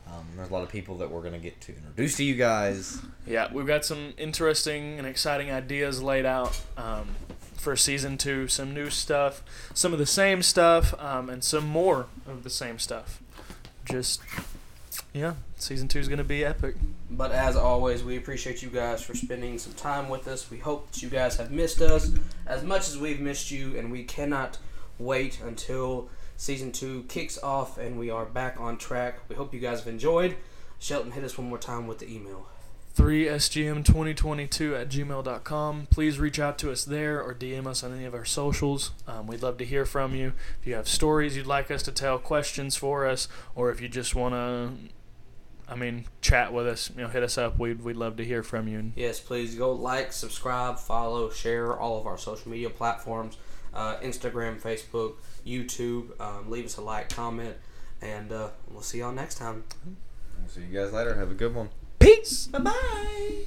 [0.06, 3.00] Um, there's a lot of people that we're gonna get to introduce to you guys.
[3.26, 7.08] Yeah, we've got some interesting and exciting ideas laid out um,
[7.56, 9.42] for season 2, some new stuff,
[9.72, 13.22] some of the same stuff, um, and some more of the same stuff.
[13.84, 14.20] Just
[15.12, 16.74] yeah, season 2 is going to be epic.
[17.10, 20.50] But as always, we appreciate you guys for spending some time with us.
[20.50, 22.10] We hope that you guys have missed us
[22.46, 24.58] as much as we've missed you, and we cannot
[25.04, 29.20] wait until season two kicks off and we are back on track.
[29.28, 30.36] We hope you guys have enjoyed.
[30.78, 32.46] Shelton, hit us one more time with the email.
[32.96, 35.86] 3sgm2022 at gmail.com.
[35.90, 38.90] Please reach out to us there or DM us on any of our socials.
[39.06, 40.32] Um, we'd love to hear from you.
[40.60, 43.88] If you have stories you'd like us to tell, questions for us, or if you
[43.88, 47.58] just want to, I mean, chat with us, you know, hit us up.
[47.58, 48.92] We'd, we'd love to hear from you.
[48.94, 53.38] Yes, please go like, subscribe, follow, share all of our social media platforms
[53.74, 55.14] uh, Instagram, Facebook,
[55.46, 56.20] YouTube.
[56.20, 57.56] Um, leave us a like, comment,
[58.00, 59.64] and uh, we'll see y'all next time.
[60.48, 61.14] See you guys later.
[61.14, 61.70] Have a good one.
[61.98, 62.48] Peace!
[62.48, 63.44] Bye bye.